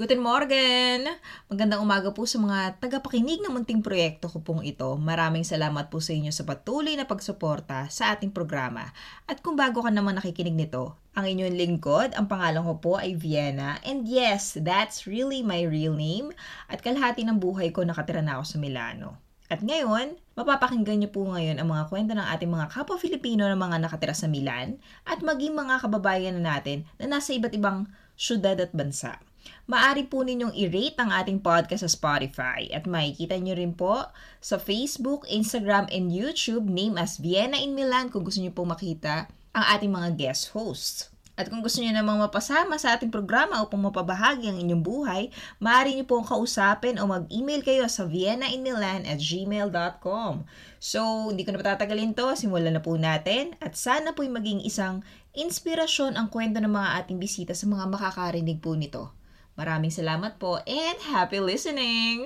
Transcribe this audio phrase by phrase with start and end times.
[0.00, 1.04] Guten Morgen!
[1.52, 4.96] Magandang umaga po sa mga tagapakinig ng munting proyekto ko pong ito.
[4.96, 8.96] Maraming salamat po sa inyo sa patuloy na pagsuporta sa ating programa.
[9.28, 13.12] At kung bago ka naman nakikinig nito, ang inyong lingkod, ang pangalan ko po ay
[13.12, 13.76] Vienna.
[13.84, 16.32] And yes, that's really my real name.
[16.72, 19.20] At kalahati ng buhay ko nakatira na ako sa Milano.
[19.52, 23.52] At ngayon, mapapakinggan niyo po ngayon ang mga kwento ng ating mga kapwa Filipino na
[23.52, 27.84] mga nakatira sa Milan at maging mga kababayan na natin na nasa iba't ibang
[28.16, 29.20] syudad at bansa.
[29.70, 34.10] Maari po ninyong i-rate ang ating podcast sa Spotify at makikita nyo rin po
[34.42, 39.30] sa Facebook, Instagram, and YouTube name as Vienna in Milan kung gusto nyo po makita
[39.54, 41.10] ang ating mga guest hosts.
[41.40, 45.22] At kung gusto niyo namang mapasama sa ating programa upang mapabahagi ang inyong buhay,
[45.56, 50.44] maaari niyo pong kausapin o mag-email kayo sa viennainmilan at gmail.com.
[50.76, 55.00] So, hindi ko na patatagalin to, simulan na po natin at sana po'y maging isang
[55.32, 59.19] inspirasyon ang kwento ng mga ating bisita sa mga makakarinig po nito.
[59.58, 62.22] Maraming salamat po and happy listening!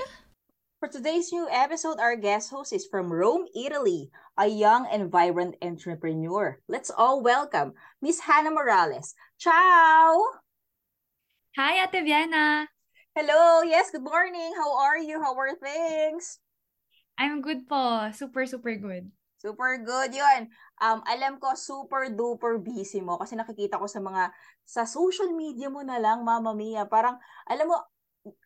[0.77, 5.57] For today's new episode, our guest host is from Rome, Italy, a young and vibrant
[5.65, 6.60] entrepreneur.
[6.68, 7.73] Let's all welcome
[8.04, 9.16] Miss Hannah Morales.
[9.40, 10.21] Ciao!
[11.57, 12.68] Hi, Ate Vienna!
[13.16, 13.65] Hello!
[13.65, 14.52] Yes, good morning!
[14.52, 15.24] How are you?
[15.24, 16.45] How are things?
[17.16, 18.13] I'm good po.
[18.13, 19.09] Super, super good.
[19.41, 20.48] Super good yun.
[20.80, 24.32] Um, alam ko, super duper busy mo kasi nakikita ko sa mga,
[24.65, 26.88] sa social media mo na lang, mama mia.
[26.88, 27.76] Parang, alam mo,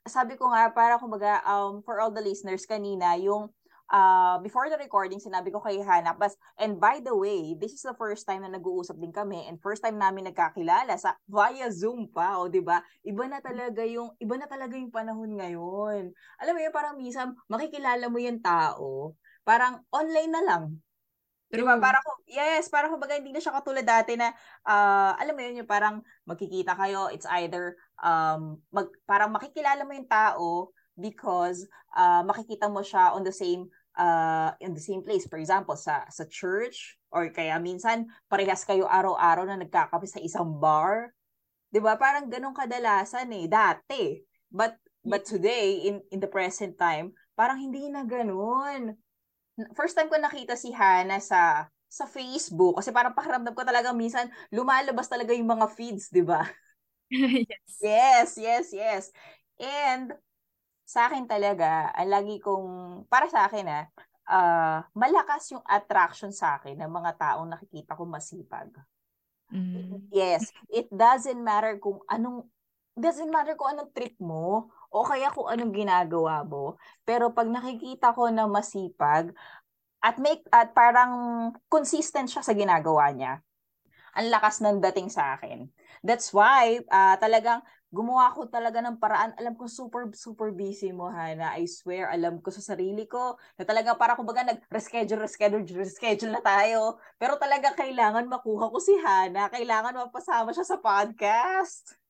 [0.07, 3.51] sabi ko nga, para kumbaga, um, for all the listeners kanina, yung
[3.93, 7.85] uh, before the recording, sinabi ko kay Hannah, bas, and by the way, this is
[7.85, 12.09] the first time na nag-uusap din kami and first time namin nagkakilala sa via Zoom
[12.13, 12.85] pa, o 'di ba?
[13.05, 16.13] Iba na talaga yung iba na talaga yung panahon ngayon.
[16.41, 20.65] Alam mo yun, parang minsan makikilala mo yung tao, parang online na lang.
[21.49, 21.65] True.
[21.65, 21.81] Diba?
[21.81, 24.37] Para ko, yes, para kumbaga hindi na siya katulad dati na,
[24.69, 27.73] uh, alam mo yun, yung parang magkikita kayo, it's either,
[28.05, 30.69] um, mag, parang makikilala mo yung tao
[30.99, 31.65] because
[31.97, 35.25] uh, makikita mo siya on the same uh, in the same place.
[35.27, 40.59] For example, sa sa church or kaya minsan parehas kayo araw-araw na nagkakape sa isang
[40.59, 41.15] bar.
[41.71, 41.99] 'Di ba?
[41.99, 44.19] Parang ganun kadalasan eh dati.
[44.51, 48.99] But but today in in the present time, parang hindi na ganun
[49.75, 54.29] first time ko nakita si Hana sa sa Facebook kasi parang pakiramdam ko talaga minsan
[54.53, 56.45] lumalabas talaga yung mga feeds, 'di ba?
[57.49, 57.73] yes.
[57.81, 59.05] Yes, yes, yes.
[59.59, 60.13] And
[60.89, 62.69] sa akin talaga, ang lagi kong
[63.13, 63.85] para sa akin ah,
[64.29, 68.73] uh, malakas yung attraction sa akin ng mga taong nakikita ko masipag.
[69.49, 70.09] Mm.
[70.13, 72.45] Yes, it doesn't matter kung anong
[72.93, 76.77] doesn't matter kung anong trip mo o kaya kung anong ginagawa mo.
[77.05, 79.33] Pero pag nakikita ko na masipag
[80.01, 81.13] at make at parang
[81.69, 83.43] consistent siya sa ginagawa niya,
[84.17, 85.69] ang lakas ng dating sa akin.
[86.03, 89.33] That's why uh, talagang gumawa ko talaga ng paraan.
[89.41, 91.57] Alam ko super, super busy mo, Hana.
[91.57, 96.43] I swear, alam ko sa sarili ko na talaga para kumbaga nag-reschedule, reschedule, reschedule na
[96.45, 97.01] tayo.
[97.17, 99.49] Pero talaga kailangan makuha ko si Hana.
[99.49, 102.08] Kailangan mapasama siya sa podcast.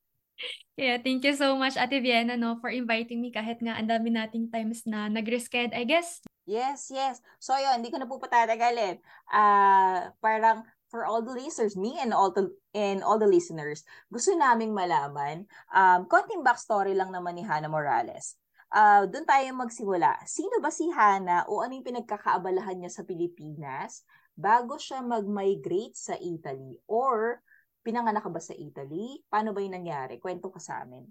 [0.79, 4.15] Yeah, thank you so much, Ate Vienna, no, for inviting me kahit nga ang dami
[4.15, 6.23] nating times na nag-resched, I guess.
[6.47, 7.21] Yes, yes.
[7.43, 9.03] So, yun, hindi ko na po patatagalin.
[9.29, 14.33] Uh, parang for all the listeners, me and all the and all the listeners, gusto
[14.33, 15.45] naming malaman,
[15.75, 18.39] um, konting backstory lang naman ni Hannah Morales.
[18.69, 20.21] Uh, doon tayo magsimula.
[20.25, 24.05] Sino ba si Hannah o ano yung pinagkakaabalahan niya sa Pilipinas
[24.37, 26.77] bago siya mag-migrate sa Italy?
[26.89, 27.41] Or
[27.89, 29.25] Pinanganak ka ba sa Italy?
[29.33, 30.21] Paano ba yung nangyari?
[30.21, 31.09] Kwento ka sa amin.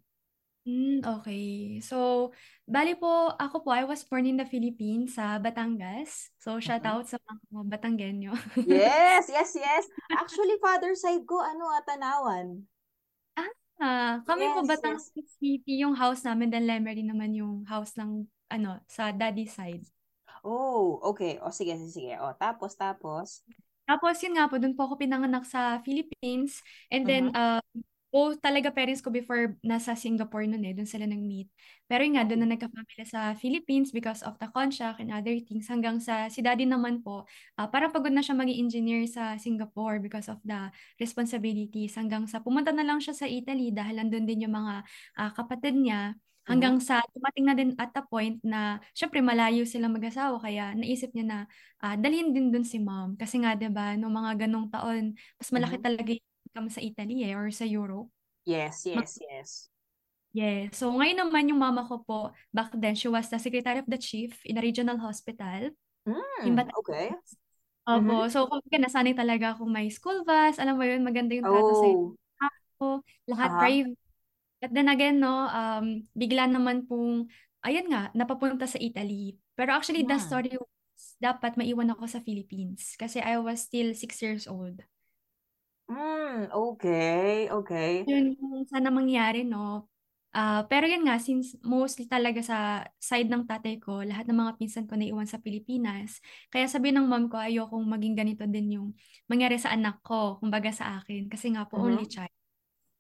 [0.68, 1.82] Mm, okay.
[1.82, 2.30] So,
[2.70, 6.30] bali po, ako po, I was born in the Philippines sa Batangas.
[6.38, 7.18] So, shout out sa
[7.50, 8.30] mga Batanggenyo.
[8.70, 9.90] yes, yes, yes.
[10.14, 12.68] Actually, father side ko, ano, Atanawan.
[13.82, 15.34] Ah, kami yes, po Batangas yes.
[15.42, 19.82] City, yung house namin, then Lemery naman yung house ng, ano, sa daddy side.
[20.46, 21.42] Oh, okay.
[21.42, 22.18] O, sige, sige.
[22.22, 23.42] O, tapos, tapos.
[23.88, 26.60] Tapos yun nga po, doon po ako pinanganak sa Philippines.
[26.92, 27.64] And then, uh-huh.
[27.64, 31.52] uh, po talaga parents ko before nasa Singapore noon eh, doon sila nag-meet.
[31.92, 35.68] Pero yun nga, doon na nagka-family sa Philippines because of the contract and other things.
[35.68, 37.28] Hanggang sa, si daddy naman po,
[37.60, 42.00] uh, parang pagod na siya maging engineer sa Singapore because of the responsibilities.
[42.00, 44.88] Hanggang sa, pumunta na lang siya sa Italy dahil nandun din yung mga
[45.20, 46.16] uh, kapatid niya.
[46.48, 51.12] Hanggang sa dumating na din at a point na syempre malayo sila mag-asawa kaya naisip
[51.12, 51.40] niya na
[51.84, 53.20] uh, dalhin din dun si mom.
[53.20, 55.88] Kasi nga 'di ba no mga ganong taon mas malaki mm-hmm.
[55.92, 58.08] talaga yung income sa Italy eh, or sa Europe.
[58.48, 59.50] Yes, yes, yes.
[60.32, 60.72] Yeah.
[60.72, 64.00] So ngayon naman yung mama ko po, back then she was the secretary of the
[64.00, 65.76] chief in a regional hospital.
[66.08, 67.12] Mm, okay.
[67.88, 68.24] Opo.
[68.24, 68.32] Mm-hmm.
[68.32, 71.84] So kung nasanay talaga akong may school bus, alam mo yun, maganda yung trato oh.
[72.40, 72.88] sa ako,
[73.28, 73.62] lahat uh-huh.
[73.64, 74.07] private
[74.62, 77.30] But then again, no, um, bigla naman pong,
[77.62, 79.38] ayan nga, napapunta sa Italy.
[79.54, 80.22] Pero actually, the Yeah.
[80.22, 80.70] story was,
[81.22, 84.82] dapat maiwan ako sa Philippines kasi I was still six years old.
[85.90, 88.08] Mm, okay, okay.
[88.08, 89.90] Yun yung sana mangyari, no?
[90.32, 92.58] Ah, pero yun nga, since mostly talaga sa
[93.02, 96.22] side ng tatay ko, lahat ng mga pinsan ko naiwan sa Pilipinas.
[96.54, 98.88] Kaya sabi ng mom ko, ayokong maging ganito din yung
[99.28, 101.26] mangyari sa anak ko, kumbaga sa akin.
[101.32, 102.08] Kasi nga po, only Mhm.
[102.08, 102.37] child.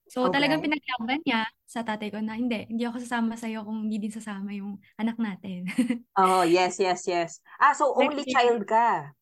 [0.07, 0.63] So talagang Okay.
[0.63, 4.55] pinaglaban niya sa tatay ko na hindi, hindi ako sasama sa'yo kung hindi din sasama
[4.55, 5.67] yung anak natin.
[6.17, 7.39] Oh, yes, yes, yes.
[7.61, 9.13] Ah, so only Like, child ka.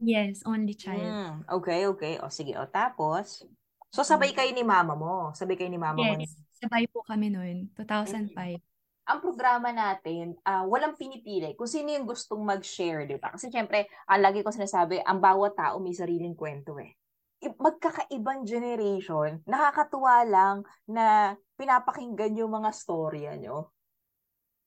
[0.00, 1.16] yes, only child.
[1.18, 2.14] Mm, okay, okay.
[2.24, 3.44] O sige, o tapos.
[3.94, 5.30] So sabay kayo ni mama mo.
[5.38, 6.14] Sabay kayo ni mama mo.
[6.14, 8.60] Yes, sabay po kami noon, 2005.
[9.10, 13.32] Ang programa natin, ah, walang pinipili kung sino yung gustong mag-share, di ba?
[13.34, 16.92] Kasi syempre, ang lagi ko sinasabi, ang bawat tao may sariling kwento eh.
[17.38, 20.56] Magkakaibang generation, nakakatuwa lang
[20.90, 23.70] na pinapakinggan yung mga storya nyo.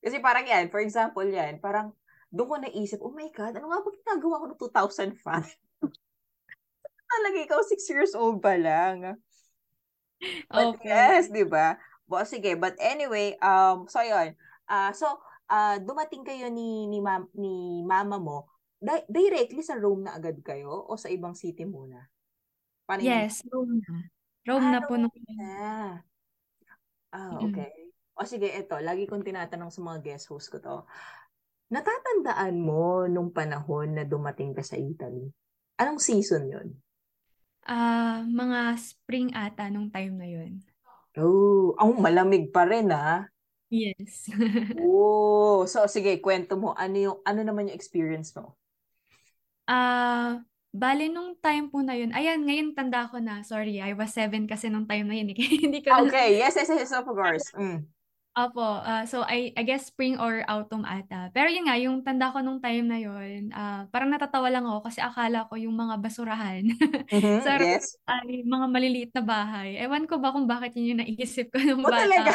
[0.01, 1.91] Kasi parang yan, for example yan, parang
[2.31, 5.51] doon ko naisip, oh my God, ano nga ba ginagawa ko noong 2005?
[7.11, 9.19] Talaga ikaw, six years old pa lang.
[10.47, 10.83] But Opo.
[10.87, 11.75] yes, di ba?
[12.07, 14.31] Bo, sige, but anyway, um, so yun.
[14.63, 15.07] Ah, so,
[15.51, 18.47] ah, dumating kayo ni, ni, ma- ni mama mo,
[18.79, 22.07] di- directly sa Rome na agad kayo o sa ibang city muna?
[22.91, 23.07] Paano?
[23.07, 23.95] Yes, Rome na.
[24.47, 26.03] Rome Ah, na po nung na.
[27.11, 27.47] Ah, Mm.
[27.47, 27.71] okay.
[28.19, 30.75] O sige, eto, lagi kong tinatanong sa mga guest host ko to.
[31.75, 35.25] Natatandaan mo nung panahon na dumating ka sa Italy?
[35.81, 36.69] Anong season yun?
[37.75, 40.51] ah mga spring ata nung time na yun.
[41.25, 43.27] Oh, ang malamig pa rin ah.
[43.69, 44.29] Yes.
[44.75, 48.55] Oh, so sige, kwento mo ano yung ano naman yung experience mo?
[49.67, 52.11] Ah, bale nung time po na yun.
[52.15, 53.43] Ayan, ngayon tanda ko na.
[53.43, 55.31] Sorry, I was seven kasi nung time na yun.
[55.31, 55.37] eh.
[55.67, 57.43] Hindi ko na okay, yes, yes, yes, of course.
[57.57, 57.87] Mm.
[58.31, 61.27] Opo, ah, so I, I guess spring or autumn ata.
[61.35, 64.87] Pero yun nga, yung tanda ko nung time na yun, ah, parang natatawa lang ako
[64.87, 66.63] kasi akala ko yung mga basurahan
[67.11, 67.99] Mhm, sa road yes.
[68.07, 69.75] ay mga maliliit na bahay.
[69.83, 72.31] Ewan ko ba kung bakit yun yung naisip ko nung Oh, bata talaga?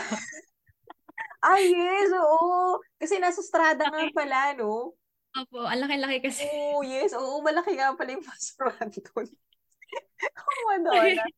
[1.40, 2.76] Ah, yes, oo.
[3.00, 4.92] Kasi nasa strada nga pala, no?
[5.36, 6.44] Opo, ang laki-laki kasi.
[6.48, 9.26] Oo, yes, oo, malaki nga pala yung basurahan doon.
[10.36, 11.24] Oh, Madonna.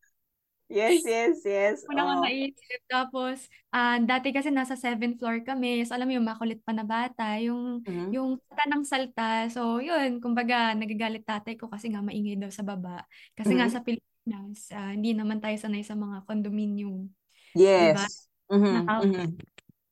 [0.69, 1.81] Yes, yes, yes.
[1.89, 2.21] Ko Oh.
[2.21, 2.81] naisip.
[2.93, 5.81] Tapos, ah, dati kasi nasa seventh floor kami.
[5.89, 7.41] So, alam mo yung makulit pa na bata.
[7.41, 8.12] Yung, Mhm.
[8.12, 9.49] yung tanang salta.
[9.49, 10.21] So, yun.
[10.21, 13.00] Kumbaga, nagagalit tatay ko kasi nga maingay daw sa baba.
[13.33, 13.73] Kasi nga Mhm.
[13.73, 17.09] sa Pilipinas, ah, hindi naman tayo sanay sa mga condominium.
[17.56, 18.05] Diba?
[18.05, 18.29] Yes.
[18.53, 19.09] Mhm, Na house.
[19.09, 19.29] mhm.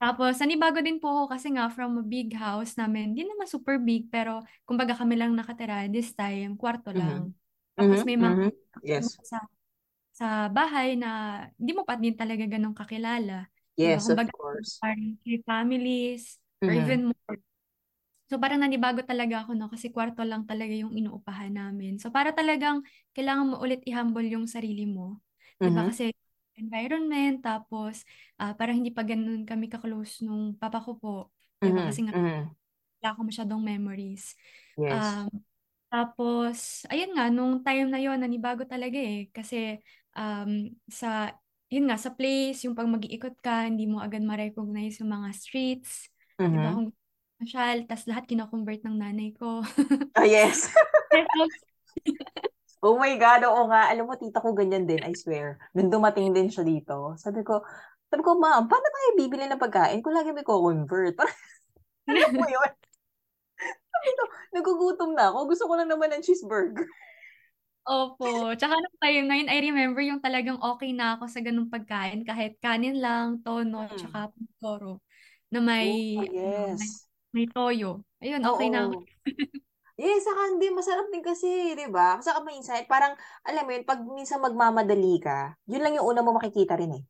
[0.01, 3.81] Tapos, nanibago din po ako kasi nga from a big house namin, hindi naman super
[3.81, 6.95] big, pero kumbaga kami lang nakatira this time, kwarto Mhm.
[6.95, 7.33] lang.
[7.77, 8.53] Tapos Mhm, may mga mhm.
[8.83, 9.19] Yes.
[9.25, 9.39] sa
[10.17, 13.49] sa bahay na hindi mo pa din talaga ganun kakilala.
[13.81, 13.99] Diba?
[13.99, 14.83] Yes, of Kumbaga, course.
[14.83, 15.17] parang
[15.49, 16.77] families or Mhm.
[16.77, 17.39] even more.
[18.31, 21.99] So parang nanibago talaga ako no kasi kwarto lang talaga yung inuupahan namin.
[22.03, 22.83] So para talagang
[23.17, 25.21] kailangan mo ulit i-humble yung sarili mo.
[25.63, 25.83] 'Di ba?
[25.83, 25.89] Mhm.
[25.89, 26.11] Kasi
[26.59, 28.03] environment tapos
[28.41, 31.15] ah, parang hindi pa ganun kami ka-close nung papa ko po.
[31.63, 32.57] Mhm, Kasi nga mhm.
[33.01, 34.35] wala ako masyadong memories.
[34.79, 35.17] Yes.
[35.17, 35.29] Um,
[35.93, 39.31] tapos, ayun nga, nung time na yon nanibago talaga eh.
[39.33, 39.79] Kasi,
[40.19, 41.33] um, sa,
[41.73, 46.11] yun nga, sa place, yung pag mag-iikot ka, hindi mo agad ma-recognize yung mga streets.
[46.51, 46.71] Di ba?
[46.71, 46.77] Mhm.
[46.77, 46.93] Kung
[47.41, 49.63] masyal, tas lahat kina-convert ng nanay ko.
[50.15, 50.69] Ah, yes.
[52.87, 53.91] Oh my God, oo nga.
[53.91, 55.59] Alam mo, tita ko ganyan din, I swear.
[55.75, 57.67] Nung dumating din siya dito, sabi ko,
[58.07, 61.19] sabi ko, ma'am, paano tayo bibili ng pagkain kung lagi may co-convert?
[62.07, 62.71] Alam mo yun?
[63.91, 64.25] Sabi ko,
[64.55, 65.51] nagugutom na ako.
[65.51, 66.87] Gusto ko na naman ng cheeseburger.
[67.87, 68.55] Opo.
[68.55, 72.23] Tsaka nung time na yun, I remember yung talagang okay na ako sa ganung pagkain.
[72.23, 73.99] Kahit kanin lang, tono, Mm.
[73.99, 74.31] tsaka
[74.63, 75.03] puro
[75.51, 77.07] na Oh, may, ano, may, yes.
[77.35, 78.07] may toyo.
[78.23, 78.99] Ayun, okay na ako.
[79.97, 82.21] Yes, saka hindi, masarap din kasi, di ba?
[82.21, 83.17] Saka minsan, parang,
[83.49, 87.05] alam mo yun, pag minsan magmamadali ka, yun lang yung una mo makikita rin eh.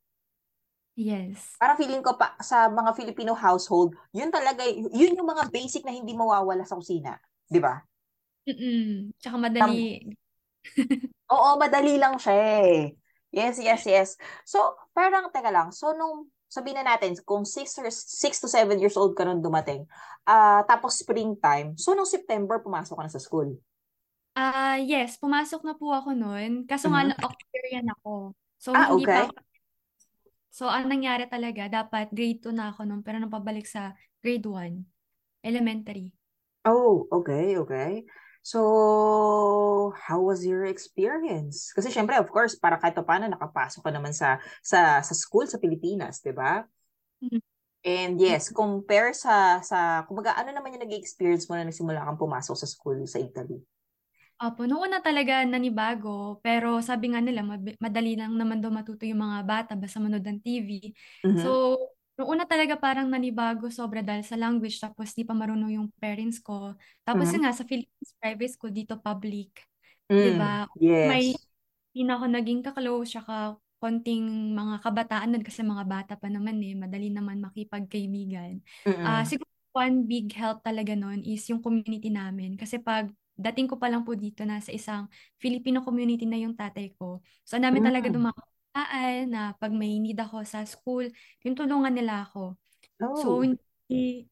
[0.95, 1.59] Yes.
[1.59, 5.91] Parang feeling ko pa sa mga Filipino household, yun talaga, yun yung mga basic na
[5.91, 7.19] hindi mawawala sa kusina.
[7.51, 7.75] Di ba?
[8.47, 9.19] Mm-mm.
[9.19, 10.07] Tsaka madali.
[11.27, 12.95] Oo, madali lang siya eh.
[13.35, 14.09] Yes, yes, yes.
[14.47, 18.79] So, parang, teka lang, so nung, sabihin na natin, kung 6 or 6 to 7
[18.81, 19.85] years old ka nung dumating,
[20.29, 23.59] ah tapos springtime, so nung September, pumasok ka na sa school.
[24.37, 26.69] Ah, yes, pumasok na po ako noon.
[26.69, 27.09] Kaso nga Mhm.
[27.09, 28.37] lang Octarian ako.
[28.61, 29.29] So Ah, hindi pa okay.
[29.29, 29.41] ako
[30.57, 33.93] So ang nangyari talaga, dapat grade 2 na ako noon pero napabalik sa
[34.25, 34.89] grade 1,
[35.45, 36.17] elementary.
[36.65, 38.03] Oh, okay, okay.
[38.47, 41.75] So, how was your experience?
[41.75, 45.59] Kasi syempre, of course, para kahit paano nakapasok ka naman sa sa sa school sa
[45.59, 46.63] Pilipinas, 'di ba?
[47.19, 47.43] Mhm.
[47.83, 52.55] And yes, compare sa sa kumbaga ano naman yung nag-experience mo na nagsimula kang pumasok
[52.55, 53.59] sa school sa Italy?
[54.39, 57.41] Opo, noong una talaga nanibago, pero sabi nga nila
[57.81, 60.93] madali lang naman daw matuto yung mga bata basta manood ng TV.
[61.25, 61.41] Mhm.
[61.41, 61.75] So,
[62.17, 66.41] noong una talaga parang nanibago sobra dahil sa language tapos di pa marunong yung parents
[66.41, 66.75] ko.
[67.05, 67.37] Tapos Mhm.
[67.37, 69.65] yun nga sa Philippines private school dito public,
[70.11, 70.67] Mm, 'di ba?
[71.05, 71.47] May yes.
[71.93, 76.61] hindi na ako naging ka-close tsaka konting mga kabataan nun kasi mga bata pa naman
[76.65, 78.61] eh, madali naman makipagkaibigan.
[79.05, 79.29] Ah, Mm-mm.
[79.29, 83.93] siguro one big help talaga nun is yung community namin kasi pag dating ko pa
[83.93, 85.05] lang po dito na sa isang
[85.37, 87.21] Filipino community na yung tatay ko.
[87.45, 88.25] So, ang dami talaga Mm.
[88.77, 91.09] Dumaan na pag may need ako sa school,
[91.45, 92.61] yung tulungan nila ako.
[93.17, 93.47] So, Oh.
[93.47, 94.29] hindi,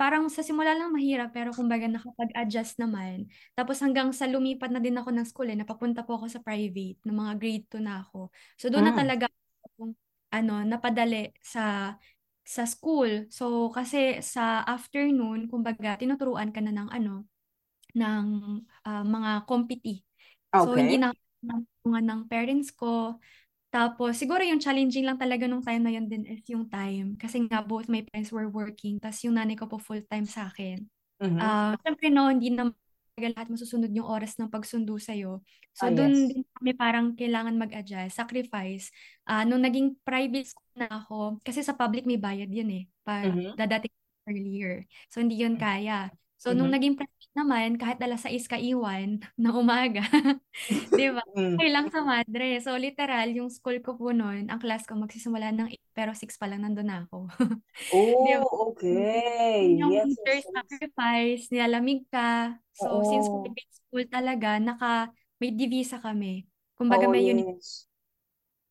[0.00, 3.28] parang sa simula lang mahirap, pero kumbaga nakapag-adjust naman.
[3.52, 6.96] Tapos hanggang sa lumipat na din ako ng school, eh, napapunta po ako sa private,
[7.04, 8.32] ng mga grade 2 na ako.
[8.56, 8.96] So, doon na Mm.
[8.96, 9.28] talaga
[9.76, 9.92] ako,
[10.32, 11.96] ano, napadali sa
[12.44, 13.28] sa school.
[13.32, 17.24] So, kasi sa afternoon, kumbaga, tinuturuan ka na ng ano,
[17.96, 18.26] ng
[18.84, 20.04] ah, mga competi.
[20.56, 21.00] So, hindi Okay.
[21.00, 21.12] na
[21.84, 23.20] ng parents ko.
[23.74, 27.18] Tapos, siguro yung challenging lang talaga nung time na yun din is yung time.
[27.18, 29.02] Kasi nga, both my parents were working.
[29.02, 30.86] Tapos yung nanay ko po full-time sa akin.
[31.20, 31.38] Mhm.
[31.42, 32.74] Ah, Siyempre, no, hindi naman
[33.14, 35.42] talaga lahat masusunod yung oras ng pagsundo sa'yo.
[35.74, 36.30] So, Ah, dun yes.
[36.30, 38.90] din kami parang kailangan mag-adjust, sacrifice.
[39.26, 43.26] Ah, nung naging private school na ako, kasi sa public may bayad yun eh, pa
[43.26, 43.54] Mhm.
[43.58, 43.90] dadating
[44.30, 44.86] earlier.
[45.10, 46.10] So, hindi yun kaya.
[46.38, 46.74] So, nung Mhm.
[46.74, 50.02] naging private naman, kahit alas 6 ka iwan ng umaga,
[50.94, 51.22] di ba?
[51.36, 51.54] Mm.
[51.54, 52.58] Okay lang sa madre.
[52.62, 56.34] So, literal, yung school ko po noon, ang class ko magsisimula ng 8, pero 6
[56.38, 57.28] pa lang nandun na ako.
[57.92, 59.78] Oh, okay.
[59.78, 60.54] Yun yung Yes, teacher yes, yes.
[60.54, 62.58] sacrifice, nilalamig ka.
[62.74, 63.42] So, since Oo.
[63.42, 64.94] private school talaga, naka,
[65.38, 66.46] may divisa kami.
[66.74, 67.54] Kumbaga Oo, may uniform.
[67.58, 67.86] yes.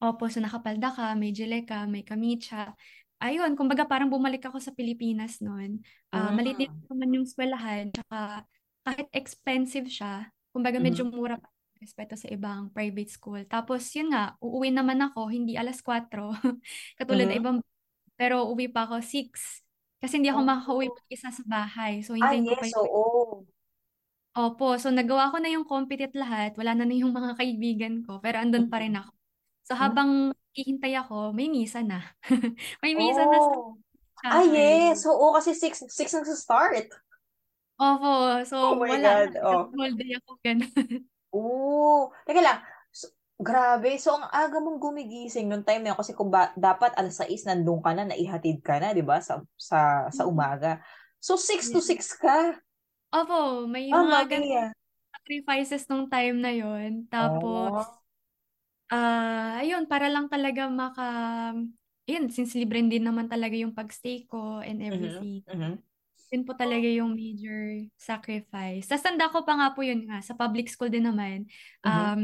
[0.04, 2.76] Opo, so nakapalda ka, may gilet ka, may kamitsa.
[3.24, 5.80] Ayun, kumbaga parang bumalik ako sa Pilipinas noon.
[6.12, 6.84] Ah, maliit din Mm.
[6.92, 8.44] naman yung eskwelahan, tsaka
[8.84, 11.08] kahit expensive siya, kumbaga medyo Mhm.
[11.08, 11.48] mura pa
[11.80, 13.40] respeto sa ibang private school.
[13.48, 16.32] Tapos yun nga, uuwi naman ako, hindi alas 4,
[17.00, 17.40] katulad ng Mhm.
[17.40, 17.58] ibang,
[18.20, 19.64] pero uwi pa ako 6.
[20.04, 20.96] Kasi hindi ako makakauwi Oh.
[20.96, 22.04] mag-isa sa bahay.
[22.04, 23.46] So, Ah, hintayin ko pa yes, yung oo.
[24.34, 28.02] Opo, so nagawa ko na yung compete at lahat, wala na na yung mga kaibigan
[28.02, 28.98] ko, pero andun pa rin Mhm.
[28.98, 29.14] ako.
[29.68, 29.94] So Hmm.
[29.94, 32.02] habang hihintay ako, may misa na.
[32.84, 33.78] May misa na sa Oh.
[34.24, 34.56] Ah, chapel.
[34.56, 35.04] yes.
[35.04, 36.88] Oo, kasi 6 6 nagsa-start.
[37.76, 38.12] Opo,
[38.46, 39.14] so Oh my wala na.
[39.28, 39.32] God.
[39.44, 39.64] Oh.
[39.74, 40.70] Whole day ako ganun.
[41.34, 42.14] Oh.
[42.24, 42.62] Teka lang.
[42.94, 43.98] So, grabe.
[43.98, 47.44] So, ang aga mong gumigising nung time na yun kasi kung ba, dapat alas 6
[47.44, 49.18] nandun ka na, naihatid ka na, di ba?
[49.18, 50.78] Sa, sa, sa umaga.
[51.18, 51.98] So, 6 to Yeah.
[51.98, 52.38] 6 ka.
[53.12, 54.66] Opo, may Mamma mga ganun mia.
[55.12, 57.10] sacrifices nung time na yon.
[57.10, 58.03] Tapos, Oh.
[58.94, 61.06] Ah, ayun, para lang talaga maka,
[62.06, 65.42] yun, since libre din naman talaga yung pagstay ko and everything.
[65.50, 65.82] Mhm.
[66.34, 68.90] Yun po talaga yung major sacrifice.
[68.90, 71.46] Sa tanda ko pa nga po yun nga, sa public school din naman.
[71.86, 71.86] Mhm.
[71.86, 72.22] Um,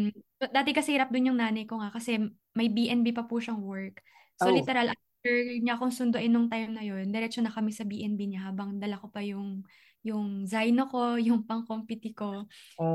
[0.49, 2.17] dati kasi hirap dun yung nanay ko nga kasi
[2.57, 4.01] may BNB pa po siyang work.
[4.37, 4.55] So Oh.
[4.55, 8.49] literal, after niya akong sunduin nung time na yun, diretso na kami sa BNB niya
[8.49, 9.61] habang dala ko pa yung
[10.05, 12.45] yung Zaino ko, yung pang-compete ko.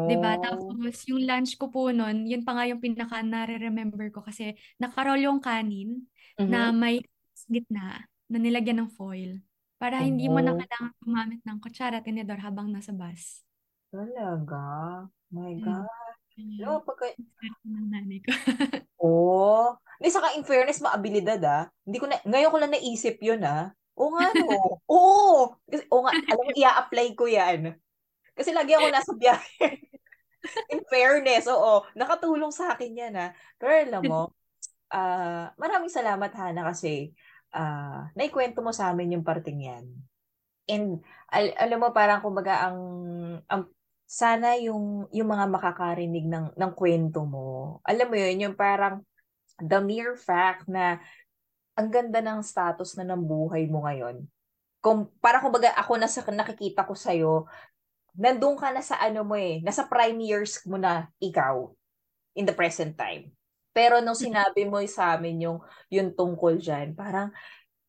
[0.07, 0.37] 'Di ba?
[0.41, 0.77] Tapos Oh.
[1.09, 5.41] yung lunch ko po nun, yun pa nga yung pinaka nare-remember ko kasi nakaroll yung
[5.43, 6.07] kanin
[6.49, 6.77] na Mhm.
[6.77, 7.03] may
[7.51, 9.41] gitna na nilagyan ng foil.
[9.81, 10.59] Para hindi mo na Oh.
[10.59, 13.41] kailangan gumamit ng kutsara, tinidor habang nasa bus.
[13.93, 14.65] Talaga?
[15.31, 15.61] My Mm.
[15.61, 16.15] God.
[16.59, 17.07] No, Kaya, pagka...
[17.65, 18.33] ng nanay ko.
[19.03, 19.75] Oh.
[19.99, 21.63] Hindi, saka in fairness, maabilidad ah.
[21.87, 23.75] Hindi ko na, ngayon ko lang naisip yun ah.
[23.99, 24.47] Oo nga no.
[24.91, 25.34] Oo.
[26.15, 27.75] Alam mo, i-apply ko yan.
[28.35, 29.79] Kasi lagi ako nasa biyahe.
[30.73, 31.85] in fairness, oo.
[31.97, 33.31] Nakatulong sa akin yan ah.
[33.57, 34.21] Pero alam mo,
[34.95, 37.11] ah maraming salamat Hana kasi
[37.51, 39.85] ah naikwento mo sa amin yung parting yan.
[40.71, 41.03] And
[41.33, 42.79] al- alam mo parang kumbaga ang
[43.49, 43.69] ang
[44.05, 47.81] sana yung yung mga makakarinig ng ng kwento mo.
[47.89, 49.03] Alam mo yun, yung parang
[49.61, 51.01] the mere fact na
[51.75, 54.23] ang ganda ng status na ng buhay mo ngayon.
[54.85, 57.17] Kung para kumbaga ako na sa nakikita ko sa
[58.15, 61.73] nandun ka na sa ano mo eh, nasa prime years mo na ikaw
[62.37, 63.33] in the present time.
[63.75, 65.59] Pero nung sinabi mo sa amin yung
[65.91, 67.35] yung tungkol diyan, parang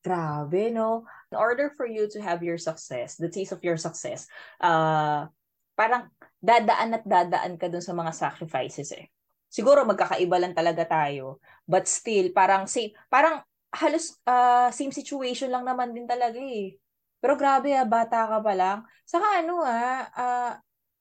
[0.02, 1.06] grabe no.
[1.30, 4.26] In order for you to have your success, the taste of your success,
[4.64, 5.30] uh
[5.76, 6.08] parang
[6.40, 9.12] dadaan at dadaan ka dun sa mga sacrifices eh.
[9.52, 13.44] Siguro magkakaiba lang talaga tayo, but still parang same, parang
[13.76, 16.80] halos uh, same situation lang naman din talaga eh.
[17.20, 18.78] Pero grabe ah, bata ka pa lang.
[19.08, 20.52] Saka ano ah, uh,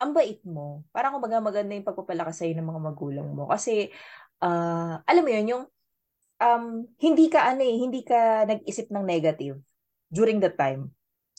[0.03, 0.85] ang bait mo.
[0.91, 3.49] Parang kumbaga maganda yung pagpapalakas sa'yo ng mga magulang mo.
[3.49, 3.89] Kasi,
[4.43, 5.65] uh, alam mo yun, yung
[6.41, 6.65] um,
[6.99, 9.59] hindi ka ano eh, hindi ka nag-isip ng negative
[10.11, 10.91] during that time.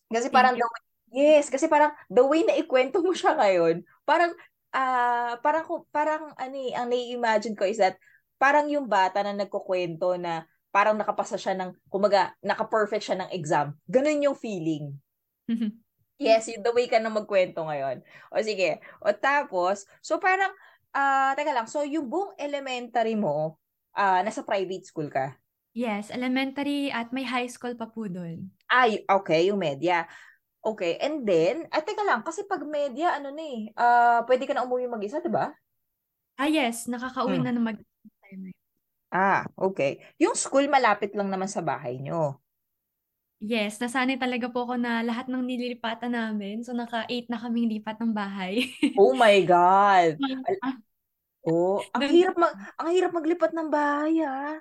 [0.10, 4.32] Kasi parang the way, yes, kasi parang the way na ikwento mo siya ngayon, parang
[4.74, 7.98] uh, parang parang ano eh, ang nai-imagine ko is that
[8.36, 13.72] parang yung bata na nagkukwento na parang nakapasa siya ng, kumaga, naka-perfect siya ng exam.
[13.88, 14.91] Ganun yung feeling.
[16.20, 18.03] yes, yung the way ka na magkwento ngayon.
[18.27, 18.84] O sige.
[19.00, 20.51] O tapos, so parang,
[20.91, 23.55] uh, teka lang, so yung buong elementary mo,
[23.96, 25.39] uh, nasa private school ka?
[25.72, 28.51] Yes, elementary at may high school pa po doon.
[28.67, 30.03] Ay, okay, yung media.
[30.60, 34.51] Okay, and then, at teka lang, kasi pag media, ano na eh, uh, pwede ka
[34.51, 35.55] na umuwi mag-isa, di ba?
[36.36, 37.46] Ah, yes, nakakauwi hmm.
[37.48, 37.79] na ng mag
[39.15, 39.91] Ah, okay.
[40.22, 42.22] Yung school malapit lang naman sa bahay nyo.
[43.43, 46.63] Yes, nasanay talaga po ako na lahat ng nililipatan namin.
[46.65, 48.72] So, naka-8 na kaming lipat ng bahay.
[49.00, 50.17] oh my God!
[50.19, 50.79] Al-
[51.45, 54.57] Oh, ang hirap mag ang hirap maglipat ng bahay ah.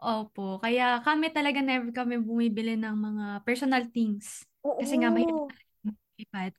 [0.00, 4.48] Opo, kaya kami talaga never kami bumibili ng mga personal things.
[4.80, 5.52] Kasi nga mahirap Oo.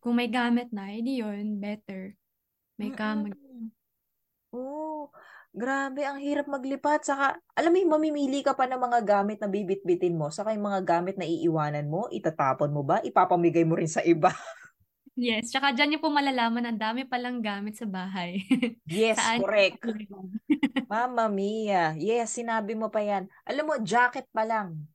[0.01, 2.13] Kung may gamit na, edi yun, better.
[2.77, 2.93] May.
[2.93, 3.71] Mm-mm.
[4.51, 5.09] Oh,
[5.51, 7.03] grabe, ang hirap maglipat.
[7.03, 10.31] Saka, alam mo yung mamimili ka pa ng mga gamit na bibit-bitin mo.
[10.31, 13.03] Saka yung mga gamit na iiwanan mo, itatapon mo ba?
[13.03, 14.31] Ipapamigay mo rin sa iba.
[15.12, 18.48] Yes, tsaka dyan niyo po malalaman ang dami palang gamit sa bahay.
[18.88, 19.84] Yes, Saan correct.
[20.91, 21.93] Mama mia.
[22.00, 23.27] Yes, sinabi mo pa yan.
[23.43, 24.88] Alam mo, jacket pa lang.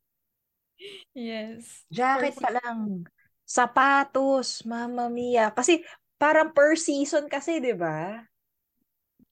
[1.12, 1.84] Yes.
[1.92, 3.04] Jacket pa lang.
[3.44, 5.52] Sapatos, mama mia.
[5.52, 5.84] Kasi
[6.16, 8.24] parang per season kasi, di ba?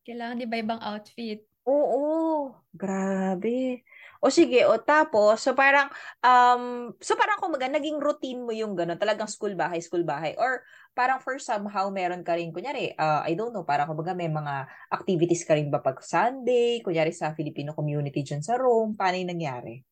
[0.06, 1.48] Kailangan di ba ibang outfit?
[1.64, 3.80] Oo, grabe.
[4.20, 5.88] O sige, o tapos, so parang,
[6.20, 10.36] um, so parang kumaga, naging routine mo yung gano'n, talagang school bahay, school bahay.
[10.36, 10.60] Or
[10.92, 14.68] parang for somehow, meron ka rin, kunyari, uh, I don't know, parang kumaga may mga
[14.92, 19.32] activities ka rin ba pag Sunday, kunyari sa Filipino community dyan sa Rome, paano yung
[19.32, 19.84] nangyari?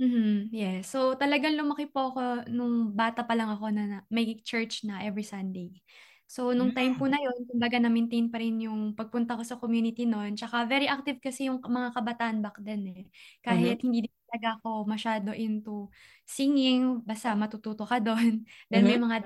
[0.00, 0.88] Mhm, yes.
[0.88, 5.04] So talagang lumaki po ako nung bata pa lang ako na, na may church na
[5.04, 5.78] every Sunday.
[6.32, 7.12] So, nung time po hmm.
[7.12, 10.32] na yun, kumbaga na-maintain pa rin yung pagpunta ko sa community noon.
[10.32, 13.04] Tsaka very active kasi yung mga kabataan back then eh.
[13.44, 13.84] Kahit mm-hmm.
[13.84, 15.92] hindi din talaga ako masyado into
[16.24, 18.48] singing, basta matututo ka doon.
[18.72, 18.96] Then mm-hmm.
[18.96, 19.16] may mga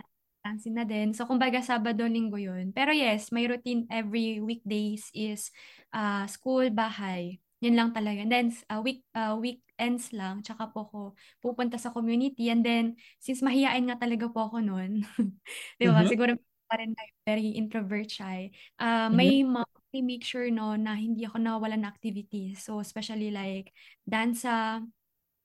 [0.42, 1.14] dancing na din.
[1.14, 2.75] So, kumbaga Sabado, Linggo yun.
[2.75, 5.55] Pero yes, may routine every weekdays is
[5.95, 7.38] uh, school, bahay.
[7.62, 8.19] Yun lang talaga.
[8.19, 10.99] And then, uh, week, uh, weekends lang, tsaka po ako
[11.38, 12.51] pupunta sa community.
[12.51, 15.07] And then, since mahihain nga talaga po ako noon,
[15.79, 16.03] di ba?
[16.03, 16.11] Mm-hmm.
[16.11, 16.35] Siguro
[16.66, 18.50] pa rin tayo very introvert shy.
[18.79, 19.62] Uh, may mm-hmm.
[19.62, 22.61] ma- make sure no na hindi ako nawawalan ng activities.
[22.61, 23.72] So especially like
[24.05, 24.85] dansa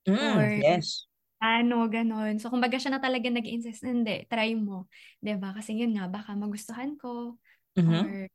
[0.04, 1.08] mm, or yes.
[1.40, 2.36] ano, ganun.
[2.38, 4.92] So kumbaga siya na talaga nag-insist, hindi, try mo.
[5.24, 7.40] 'Di ba Kasi yun nga, baka magustuhan ko
[7.80, 8.04] mm-hmm.
[8.04, 8.28] or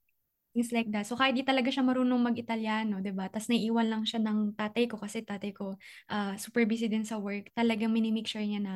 [0.57, 1.05] things like that.
[1.05, 3.29] So kahit di talaga siya marunong mag-Italiano, 'di ba?
[3.29, 5.77] Tapos naiiwan lang siya ng tatay ko kasi tatay ko
[6.09, 7.53] uh, super busy din sa work.
[7.53, 8.75] Talagang minimake sure niya na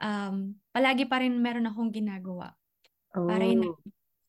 [0.00, 2.54] um, palagi pa rin meron akong ginagawa.
[3.24, 3.78] Para yun, Oh.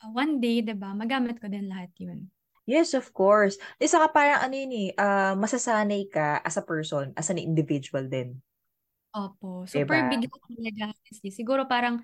[0.03, 2.19] uh, one day, 'di ba, magamit ko din lahat yun.
[2.67, 3.55] Yes, of course.
[3.81, 8.05] Di saka parang ano yun eh, ah, masasanay ka as a person, as an individual
[8.11, 8.43] din.
[9.15, 10.09] Opo, super Diba?
[10.09, 11.29] big talaga honestly.
[11.33, 11.95] Siguro parang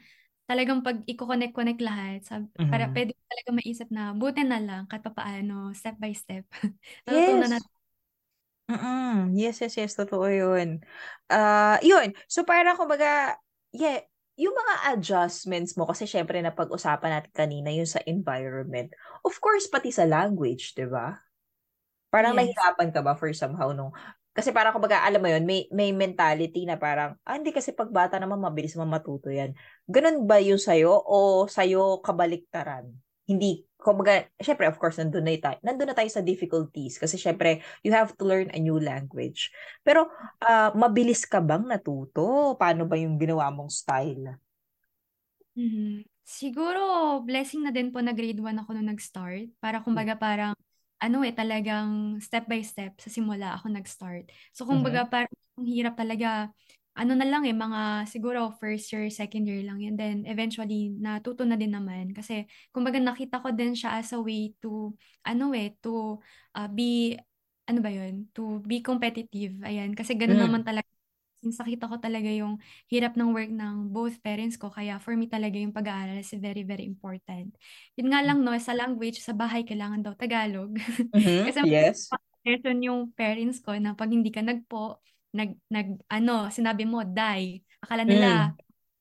[0.49, 2.91] talagang 'pag iko-connect-connect lahat sab para Mhm.
[2.91, 6.43] puwede ko talaga maisip na buti na lang kahit papaano, step by step,
[7.07, 7.59] natutunan Yes.
[7.59, 7.71] natin.
[8.71, 9.35] Mm.
[9.35, 10.79] Yes, yes, yes, totoo yun.
[11.27, 12.15] Ah, yun.
[12.31, 13.35] So parang kumbaga,
[13.75, 13.99] yeah,
[14.43, 18.91] yung mga adjustments mo, kasi syempre napag-usapan natin kanina yung sa environment.
[19.23, 21.15] Of course, pati sa language, di ba?
[22.11, 22.51] Parang yes.
[22.51, 23.95] nahirapan ka ba for somehow nung...
[24.33, 27.93] Kasi parang kumbaga, alam mo yun, may, may mentality na parang, ah, hindi kasi pag
[27.93, 29.53] bata naman mabilis naman matuto yan.
[29.85, 32.89] Ganun ba yung sa'yo o sa'yo kabaliktaran?
[33.29, 37.59] Hindi kumbaga, syempre, of course, nandun na, tayo, nandun na tayo sa difficulties kasi syempre,
[37.83, 39.51] you have to learn a new language.
[39.83, 40.07] Pero,
[40.39, 42.55] uh, mabilis ka bang natuto?
[42.55, 44.39] Paano ba yung ginawa mong style?
[45.59, 46.07] Mm-hmm.
[46.23, 46.81] Siguro,
[47.27, 49.51] blessing na din po na grade 1 ako nung nag-start.
[49.59, 50.55] Para kumbaga parang,
[51.03, 54.31] ano eh, talagang step by step sa simula ako nag-start.
[54.55, 55.13] So, kumbaga mm-hmm.
[55.13, 56.49] parang ang hirap talaga
[56.93, 59.97] ano na lang eh, mga siguro first year, second year lang yun.
[59.97, 62.13] Then eventually, natuto na din naman.
[62.13, 64.93] Kasi, kumbaga nakita ko din siya as a way to,
[65.25, 66.21] ano eh, to
[66.53, 67.17] uh, be,
[67.65, 68.29] ano ba yun?
[68.37, 69.57] To be competitive.
[69.65, 69.97] Ayan.
[69.97, 70.45] Kasi ganun mm.
[70.45, 70.85] naman talaga.
[71.43, 74.71] Since nakita ko talaga yung hirap ng work ng both parents ko.
[74.71, 77.51] Kaya for me talaga yung pag-aaral is very, very important.
[77.99, 80.77] Yun nga lang no, sa language, sa bahay, kailangan daw Tagalog.
[81.13, 81.45] Mm-hmm.
[81.49, 82.07] Kasi yes.
[82.63, 87.65] yung parents ko na pag hindi ka nagpo, nag, nag, ano, sinabi mo, die.
[87.83, 88.57] Akala nila, mm.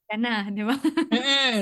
[0.08, 0.74] ka na, di ba?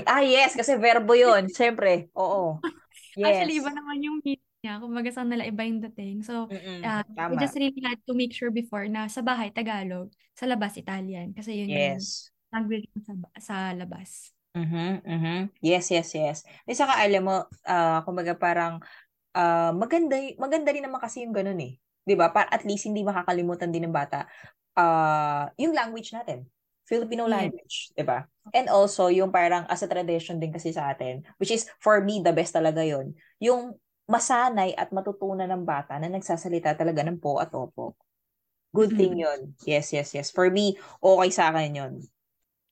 [0.06, 1.50] Ah, yes, kasi verbo yun.
[1.50, 2.62] Siyempre, oo.
[3.26, 3.66] Actually, Yes.
[3.66, 4.78] iba naman yung meaning niya.
[4.80, 6.22] Kumbaga sa nila, iba yung dating.
[6.22, 6.86] So, Mm-mm.
[6.86, 7.42] uh, we Tama.
[7.42, 11.34] just really had to make sure before na sa bahay, Tagalog, sa labas, Italian.
[11.34, 12.30] Kasi yun yung Yes.
[12.54, 14.30] language mo sa, sa labas.
[14.50, 15.36] Mhm, mhm.
[15.62, 16.38] Yes, yes, yes.
[16.66, 18.82] At saka alam mo, ah, kumbaga parang
[19.34, 21.78] ah, maganda maganda rin naman kasi yung ganun eh.
[22.02, 22.34] 'Di ba?
[22.34, 24.26] Para at least hindi makakalimutan din ng bata
[24.78, 26.46] ah yung language natin.
[26.86, 28.26] Filipino language, 'di ba?
[28.50, 32.18] And also yung parang as a tradition din kasi sa atin, which is for me
[32.22, 33.14] the best talaga yon.
[33.38, 33.78] Yung
[34.10, 37.94] masanay at matutunan ng bata na nagsasalita talaga ng po at opo.
[38.74, 39.22] Good thing Mhm.
[39.22, 39.54] yon.
[39.66, 40.30] Yes, yes, yes.
[40.34, 41.92] For me, okay sa akin yon.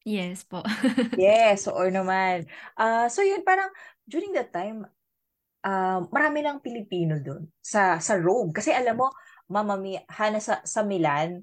[0.04, 0.62] Yes po.
[1.18, 2.46] Yes, oo naman.
[2.78, 3.68] Ah, so yun parang
[4.06, 4.86] during that time,
[5.66, 9.08] ah, marami lang Pilipino doon sa sa Rome kasi alam mo,
[9.48, 11.42] Mama Mia, Hana sa sa Milan,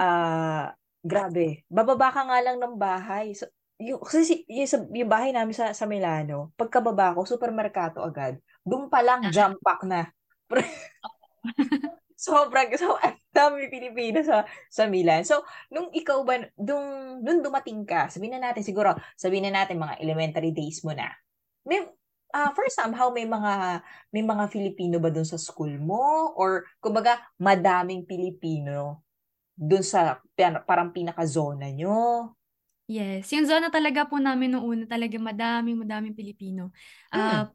[0.00, 0.72] ah,
[1.04, 1.68] grabe.
[1.68, 3.36] Bababa ka nga lang ng bahay.
[3.36, 8.40] So, yung, kasi si- yung, yung bahay namin sa sa Milano, pagkababa ko, supermerkado agad.
[8.64, 10.08] Doon pa lang jump pack na.
[12.20, 15.24] Sobrang, so, ang dami Pilipino sa, sa Milan.
[15.24, 15.40] So,
[15.72, 19.96] nung ikaw ba, nung, nung dumating ka, sabihin na natin siguro, sabihin na natin mga
[20.04, 21.08] elementary days mo na,
[21.64, 21.80] may,
[22.36, 23.80] ah first somehow, may mga,
[24.12, 26.36] may mga Filipino ba dun sa school mo?
[26.36, 29.00] Or, kumbaga, madaming Pilipino
[29.60, 30.18] dun sa,
[30.68, 32.32] parang pinaka-zona nyo?
[32.90, 36.74] Yes, yung zona talaga po namin noong una talaga madaming madaming Pilipino.
[37.14, 37.20] Hmm.
[37.22, 37.46] Ah,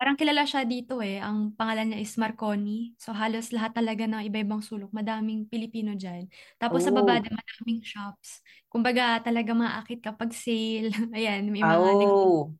[0.00, 1.20] parang kilala siya dito eh.
[1.20, 2.96] Ang pangalan niya is Marconi.
[2.96, 6.24] So halos lahat talaga ng iba-ibang sulok, madaming Pilipino diyan.
[6.56, 7.20] Tapos sa baba Oh.
[7.20, 8.40] din madaming shops.
[8.72, 10.88] Kumbaga talaga maakit kapag sale.
[11.16, 12.54] Ayan, may mga neg- Oh.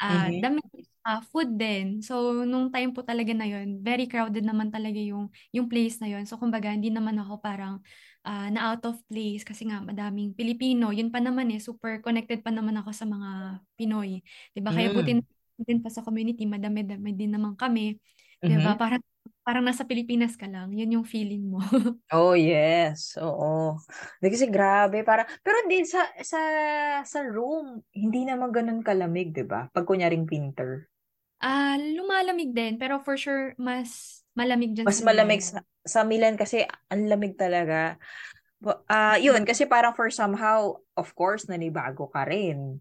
[0.00, 0.40] Ah, Mhm.
[0.42, 0.64] damit,
[1.06, 2.02] ah, food din.
[2.02, 6.10] So, nung time po talaga na yun, very crowded naman talaga yung, yung place na
[6.10, 6.26] yun.
[6.26, 7.78] So, kumbaga, hindi naman ako parang
[8.26, 10.90] ah, na out of place kasi nga madaming Pilipino.
[10.90, 14.18] Yun pa naman eh, super connected pa naman ako sa mga Pinoy.
[14.52, 14.74] 'Di ba?
[14.74, 15.26] Kaya buti Mm.
[15.62, 17.96] din pa sa community, madami-dami din naman kami.
[18.44, 18.74] 'Di ba?
[18.74, 18.78] Mhm.
[18.78, 19.02] Parang,
[19.46, 20.74] parang nasa Pilipinas ka lang.
[20.74, 21.62] Yun yung feeling mo.
[22.14, 23.18] Oh, yes.
[23.18, 23.82] Oo.
[24.22, 26.38] Hindi kasi grabe para pero din sa sa
[27.02, 29.66] sa room, hindi naman ganoon kalamig, 'di ba?
[29.74, 30.86] Pag kunyaring winter.
[31.40, 35.04] Ah, lumalamig din, pero for sure, mas malamig dyan Mas sa Milan.
[35.06, 37.96] malamig sa, sa Milan kasi ang lamig talaga.
[38.90, 42.80] Ah, yun kasi parang for somehow, of course, nanibago ka rin.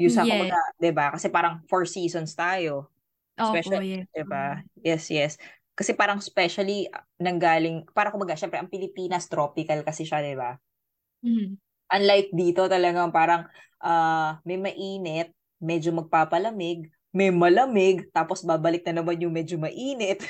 [0.00, 0.58] Yung sa Yes.
[0.80, 1.12] 'di ba?
[1.14, 2.90] Kasi parang four seasons tayo.
[3.38, 4.08] Opo, Special, yes.
[4.14, 4.62] 'di ba?
[4.82, 5.36] Yes, yes.
[5.76, 10.58] Kasi parang especially ah, nanggaling, parang kumbaga, syempre ang Pilipinas tropical kasi siya, 'di ba?
[11.22, 11.58] Mhm.
[11.88, 13.48] Unlike dito talagang parang
[13.80, 15.32] ah, may mainit,
[15.62, 20.22] medyo magpapalamig, may malamig, tapos babalik na naman yung medyo mainit.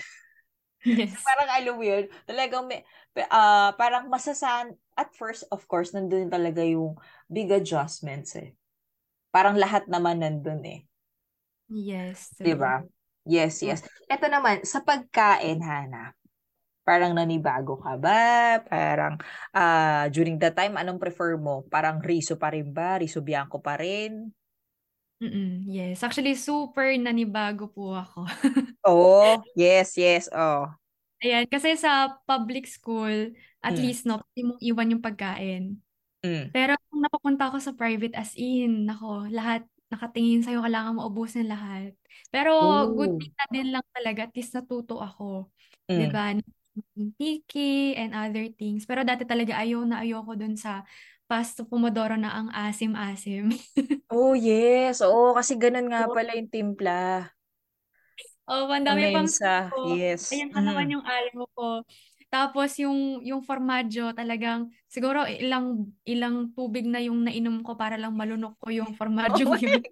[0.87, 1.19] Yes.
[1.29, 2.87] parang alam mo yun, talagang may,
[3.29, 8.55] ah, parang masasan, at first, of course, nandun talaga yung big adjustments eh.
[9.31, 10.81] Parang lahat naman nandun eh.
[11.69, 12.59] Yes, Di true.
[12.59, 12.83] ba?
[13.29, 13.85] Yes, yes.
[14.09, 16.17] Ito naman, sa pagkain, Hana,
[16.89, 18.57] parang nanibago ka ba?
[18.65, 19.21] Parang
[19.53, 21.69] ah during that time, anong prefer mo?
[21.69, 22.97] Parang riso pa rin ba?
[22.97, 24.33] Riso bianco pa rin?
[25.23, 26.07] Mm-mm, yes.
[26.07, 28.23] Actually, super nanibago po ako.
[28.85, 30.29] Oh, yes, yes.
[30.33, 30.71] Oh.
[31.19, 33.83] Ayan, kasi sa public school, at Mm.
[33.83, 35.65] least, no, pwede mong iwan yung pagkain.
[36.25, 36.51] Mm.
[36.55, 41.47] Pero kung napapunta ako sa private as in, nako, lahat nakatingin sa'yo, kailangan mo ubusin
[41.51, 41.95] lahat.
[42.31, 42.53] Pero
[42.95, 43.19] good Oh.
[43.19, 45.51] thing na din lang talaga, at least natuto ako.
[45.89, 45.99] Mm.
[45.99, 46.35] 'Di ba?
[46.79, 48.87] Maging picky and other things.
[48.87, 50.85] Pero dati talaga ayaw na ayaw ko dun sa
[51.29, 53.53] pasto pomodoro na ang asim-asim.
[54.11, 55.05] Oh, yes.
[55.05, 57.29] Oo, kasi ganun nga pala yung timpla.
[58.49, 60.01] Oh, ang Sa dami pang suko.
[60.01, 60.33] Yes.
[60.33, 60.93] Ayan pa naman Mm.
[60.97, 61.69] yung ayaw ko.
[62.33, 68.17] Tapos yung yung formaggio talagang siguro ilang ilang tubig na yung nainom ko para lang
[68.17, 69.85] malunok ko yung Oh formaggio my yun.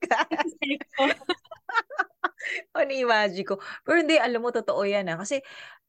[2.77, 3.57] Ano imagine ko.
[3.85, 5.17] Pero hindi, alam mo, totoo yan ah.
[5.21, 5.41] Kasi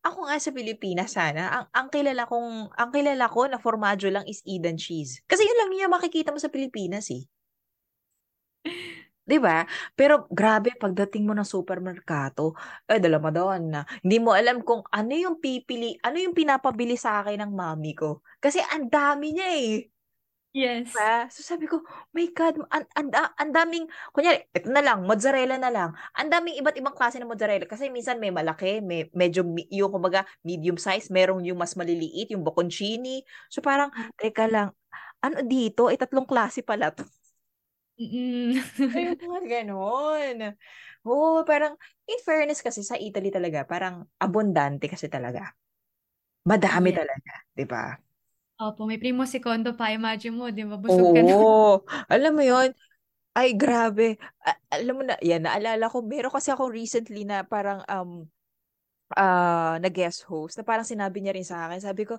[0.07, 4.25] ako nga sa Pilipinas sana, ang, ang kilala kong, ang kilala ko na formaggio lang
[4.31, 5.21] is Eden cheese.
[5.29, 7.23] Kasi yun lang niya makikita mo sa Pilipinas eh.
[9.27, 9.67] 'Di ba?
[9.99, 12.55] Pero grabe pagdating mo ng supermerkado,
[12.87, 16.95] eh dala mo doon na hindi mo alam kung ano yung pipili, ano yung pinapabili
[16.95, 18.23] sa akin ng mami ko.
[18.39, 19.96] Kasi ang dami niya eh.
[20.57, 20.89] Yes.
[20.89, 21.29] Diba?
[21.29, 21.85] So sabi ko,
[22.17, 25.93] my God, ang, ang, ang daming, kunyari, ito na lang, mozzarella na lang.
[26.17, 27.69] Ang daming iba't ibang klase ng mozzarella.
[27.69, 32.41] Kasi minsan may malaki, may medyo, yung kumbaga, medium size, merong yung mas maliliit, yung
[32.41, 33.21] bocconcini.
[33.53, 34.73] So parang, teka lang,
[35.21, 35.93] ano dito?
[35.93, 37.05] Eh, tatlong klase pala to.
[37.97, 38.57] Mm.
[38.93, 40.37] Ayun ganon.
[41.05, 41.73] Oo, parang,
[42.09, 45.53] in fairness kasi sa Italy talaga, parang abundante kasi talaga.
[46.45, 46.97] Madami Yes.
[47.01, 48.06] talaga, di ba?
[48.59, 49.93] Opo, may primo segundo pa.
[49.93, 50.77] Imagine mo, di ba?
[50.81, 51.37] Busog ka na.
[51.41, 51.83] Oo.
[52.13, 52.71] Alam mo yon
[53.37, 54.17] Ay, grabe.
[54.43, 58.25] A- alam mo na, yan, naalala ko, meron kasi ako recently na parang um,
[59.15, 61.81] ah na-guest host na parang sinabi niya rin sa akin.
[61.83, 62.17] Sabi ko,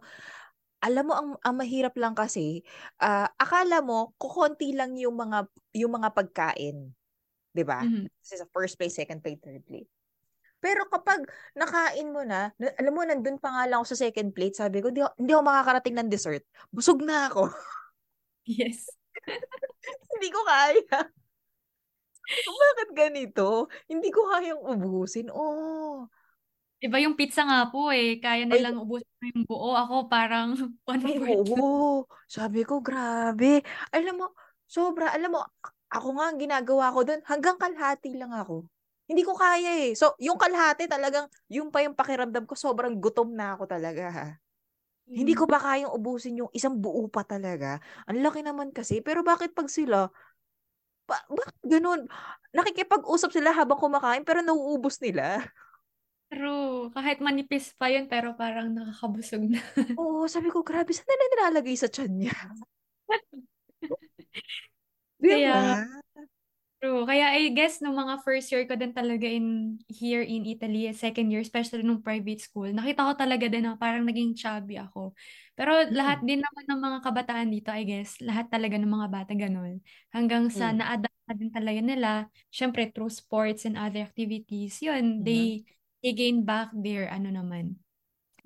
[0.85, 2.63] alam mo, ang, ang mahirap lang kasi,
[3.03, 6.93] ah akala mo, kukonti lang yung mga, yung mga pagkain.
[7.55, 7.85] 'Di ba?
[7.85, 8.09] Mhm.
[8.23, 9.91] Kasi sa first place, second place, third plate.
[10.59, 11.23] Pero kapag
[11.55, 14.83] nakain mo na, na- alam mo, nandun pa nga lang ako sa second plate, sabi
[14.83, 16.45] ko, ako- hindi ako makakarating ng dessert.
[16.75, 17.51] Busog na ako.
[18.49, 18.91] Yes.
[20.13, 20.99] hindi ko kaya.
[22.29, 23.73] Bakit ganito?
[23.89, 25.33] Hindi ko kayang ubusin.
[25.33, 26.05] Oh.
[26.79, 28.23] Iba yung pizza nga po eh.
[28.23, 29.71] Kaya Ay, nilang ubusin mo yung buo.
[29.75, 30.55] Ako parang
[30.91, 32.07] one ay, oo.
[32.29, 33.65] Sabi ko, grabe.
[33.91, 34.27] Alam mo,
[34.69, 35.11] sobra.
[35.11, 35.41] Alam mo,
[35.89, 38.69] ako nga ang ginagawa ko doon, hanggang kalahati lang ako.
[39.09, 39.97] Hindi ko kaya eh.
[39.97, 44.29] So, yung kalahati talagang, yung pa yung pakiramdam ko, sobrang gutom na ako talaga ha.
[45.17, 45.53] Hindi ko Mm.
[45.53, 47.81] ba kayang ubusin yung isang buo pa talaga?
[48.07, 49.01] Ang laki naman kasi.
[49.03, 50.13] Pero bakit pag sila,
[51.09, 52.07] ba, bakit ganun?
[52.57, 55.43] Nakikipag-usap sila habang kumakain pero nauubos nila.
[56.33, 56.93] True.
[56.93, 59.61] Kahit manipis pa yun, pero parang nakakabusog na.
[60.01, 62.37] Oo, sabi ko, grabe, saan nila nilalagay sa tiyan niya?
[65.23, 65.98] Di Kaya, ba?
[66.81, 67.03] True.
[67.09, 71.31] Kaya I guess nung mga first year ko din talaga in here in Italy, second
[71.31, 75.15] year, especially nung private school, nakita ko talaga din na parang naging chubby ako.
[75.59, 79.09] Pero lahat Mm, din naman ng mga kabataan dito, I guess, lahat talaga ng mga
[79.11, 79.83] bata ganun.
[80.15, 82.11] Hanggang sa mm, na-adapt na din talaga nila,
[82.55, 85.25] syempre through sports and other activities, yun, mhm.
[85.27, 85.67] they,
[86.01, 87.75] they gain back their, ano naman,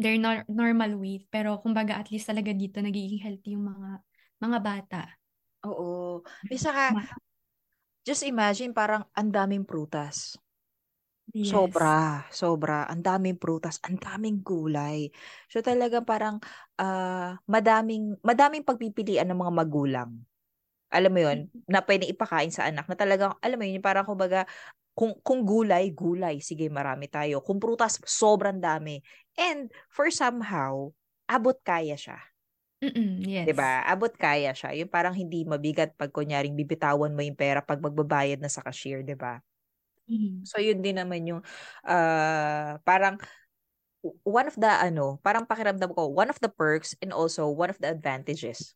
[0.01, 1.29] their nor- normal weight.
[1.33, 3.90] Pero kumbaga at least talaga dito nagiging healthy yung mga
[4.42, 5.03] mga bata.
[5.66, 6.23] Oo.
[6.51, 6.99] Di saka,
[8.07, 10.37] just imagine, parang ang daming prutas.
[11.35, 11.93] Yes.
[11.93, 12.87] Sobra, sobra.
[12.87, 15.11] Ang daming prutas, ang daming gulay.
[15.51, 16.38] So talaga parang
[16.79, 20.11] ah madaming madaming pagpipilian ng mga magulang.
[20.95, 24.47] Alam mo 'yun, na pwedeng ipakain sa anak na talagang alam mo 'yun, parang kumbaga
[24.95, 27.43] kung kung gulay, gulay, sige marami tayo.
[27.45, 29.03] Kung prutas, sobrang dami.
[29.37, 30.95] And for somehow,
[31.29, 32.32] abot kaya siya.
[32.83, 33.59] Mm-mm, 'Di yes.
[33.59, 33.83] ba?
[33.90, 34.71] Abot kaya siya.
[34.79, 39.03] Yung parang hindi mabigat pag kunyaring bibitawan mo yung pera pag magbabayad na sa cashier,
[39.03, 39.42] 'di ba?
[40.09, 40.47] Mhm.
[40.47, 41.40] So yun din naman yung
[41.87, 43.18] ah parang
[44.27, 47.79] one of the ano, parang pakiramdam ko, one of the perks and also one of
[47.83, 48.75] the advantages.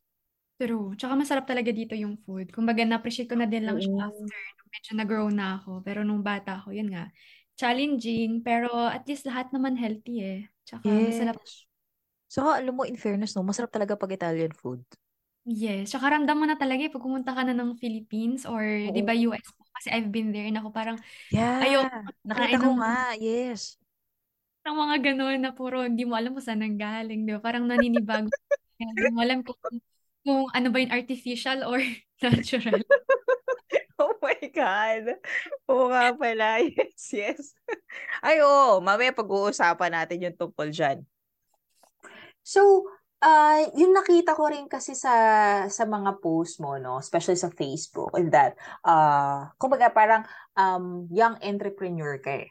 [0.59, 0.97] True.
[0.97, 2.49] Tsaka masarap talaga dito yung food.
[2.49, 4.09] Kumbaga, na-appreciate ko na din lang siya Oo.
[4.09, 5.85] after nung medyo nag-grow na ako.
[5.85, 7.13] Pero nung bata ako, yun nga,
[7.53, 8.41] challenging.
[8.41, 10.39] Pero at least lahat naman healthy eh.
[10.65, 11.37] Tsaka masarap.
[12.27, 14.83] So alam mo, in fairness, no, masarap talaga pag Italian food.
[15.47, 15.95] Yes.
[15.95, 19.15] Tsaka ramdam mo na talaga eh, pag pumunta ka na ng Philippines or di ba
[19.15, 19.31] Oo.
[19.31, 19.63] US po.
[19.79, 20.99] Kasi I've been there and ako parang
[21.31, 21.63] Yeah.
[21.63, 21.87] ayoko
[22.27, 23.77] Nakita kumain ko ng nga, yes.
[24.67, 27.39] ng mga ganun na puro hindi mo alam kung saan nanggaling, di ba?
[27.39, 28.27] Parang naninibago.
[28.75, 29.59] Kaya Hindi mo alam kung,
[30.27, 31.79] kung ano ba yung artificial or
[32.23, 32.83] natural.
[33.97, 35.17] Oh my God.
[35.65, 36.61] Oo nga pala.
[36.77, 37.41] Yes, yes.
[38.21, 38.77] Ay, oo.
[38.81, 41.01] Mamaya pag-uusapan natin yung tungkol dyan.
[42.47, 42.87] So,
[43.19, 45.11] ah yung nakita ko rin kasi sa
[45.67, 48.55] sa mga post mo, no, especially sa Facebook, is that,
[48.87, 50.23] ah kumbaga parang
[50.55, 52.49] um, young entrepreneur ka eh.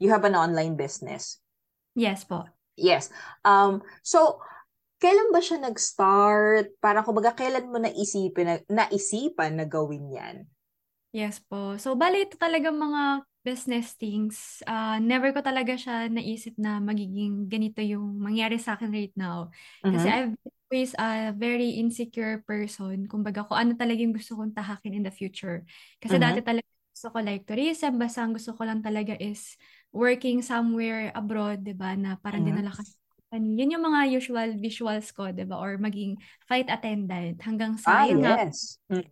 [0.00, 1.42] You have an online business.
[1.92, 2.48] Yes po.
[2.78, 3.10] Yes.
[3.42, 4.38] Um, so,
[5.02, 6.78] kailan ba siya nag-start?
[6.78, 10.36] Parang kumbaga, kailan mo naisipin na, naisipan na gawin yan?
[11.10, 11.74] Yes po.
[11.82, 14.60] So, bali ito talaga mga business things.
[14.68, 19.48] Ah, never ko talaga siya naisip na magiging ganito yung mangyari sa akin right now.
[19.88, 20.12] Kasi Mhm.
[20.12, 20.34] I've
[20.68, 23.08] always a very insecure person.
[23.08, 25.64] Kumbaga, kung ano talaga yung gusto kong tahakin in the future.
[26.02, 26.44] Kasi dati Mhm.
[26.44, 29.54] talaga gusto ko like tourism, basta ang gusto ko lang talaga is
[29.94, 32.44] working somewhere abroad, di ba, na parang Mhm.
[32.44, 32.96] dinala ka sa
[33.30, 33.54] company.
[33.64, 37.38] Yun yung mga usual visuals ko, di ba, or maging flight attendant.
[37.40, 38.78] Hanggang sa, Ah, yun nga, yes.
[38.90, 39.02] Mm.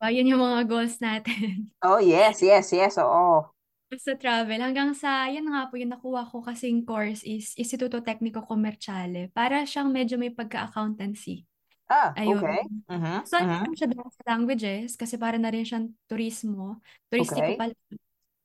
[0.00, 1.70] diba, yun yung mga goals natin.
[1.82, 3.52] Oh, yes, yes, yes, oo.
[3.98, 8.46] Sa travel, hanggang sa, yan nga po, yung nakuha ko kasing course is Instituto Tecnico
[8.46, 9.34] Commerciale.
[9.34, 11.42] Para siyang medyo may pagka-accountancy.
[11.90, 12.38] Ah, Ayun.
[12.46, 12.62] okay.
[12.86, 16.78] Mhm, So, ano siya dahil sa languages, kasi para na rin siyang turismo.
[17.10, 17.58] Turistiko Okay.
[17.58, 17.74] pala.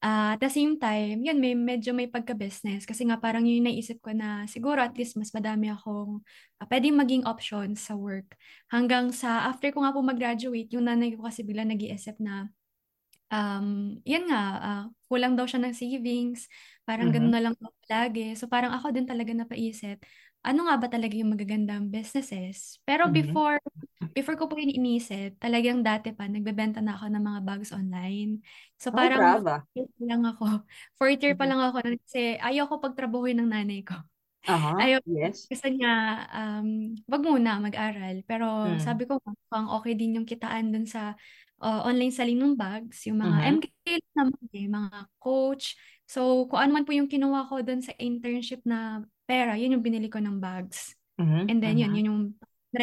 [0.01, 2.85] Ah, at the same time, yun, may, medyo may pagka-business.
[2.89, 6.21] Kasi nga parang yun yung naisip ko na siguro at least mas madami akong
[6.61, 8.37] ah, pwedeng maging options sa work.
[8.73, 12.49] Hanggang sa, after ko nga po mag-graduate, yung nanay ko kasi bigla nag-iisip na,
[13.33, 16.49] um, yun nga, ah, kulang daw siya ng savings,
[16.87, 17.55] parang ganun Mhm, na lang
[17.89, 18.33] lagi.
[18.37, 20.01] So parang ako din talaga napaisip,
[20.45, 22.77] ano nga ba talaga yung magagandang businesses?
[22.85, 23.13] Pero mhm.
[23.13, 23.57] before,
[24.15, 28.41] before ko po yun inisip, talagang dati pa, nagbebenta na ako ng mga bags online.
[28.81, 29.25] So parang
[29.75, 30.43] pa lang ako,
[30.97, 31.49] fourth year pa Mhm.
[31.49, 33.95] lang ako nun kasi ayaw ko pagtrabahuin ng nanay ko.
[34.47, 35.51] Aha, Ayaw, yes.
[35.51, 35.91] gusto niya,
[36.33, 38.21] um, wag muna mag-aral.
[38.27, 38.79] Pero Mm.
[38.81, 41.15] sabi ko, mukhang okay din yung kitaan dun sa
[41.61, 43.59] uh, online selling ng bags, yung mga Mhm.
[43.59, 43.67] MK
[44.15, 45.75] naman eh, mga coach.
[46.05, 49.85] So, kung ano man po yung kinuha ko dun sa internship na pera, yun yung
[49.85, 50.93] binili ko ng bags.
[51.17, 51.49] Mhm.
[51.49, 51.95] And then, yun, Mhm.
[51.95, 52.21] yun yung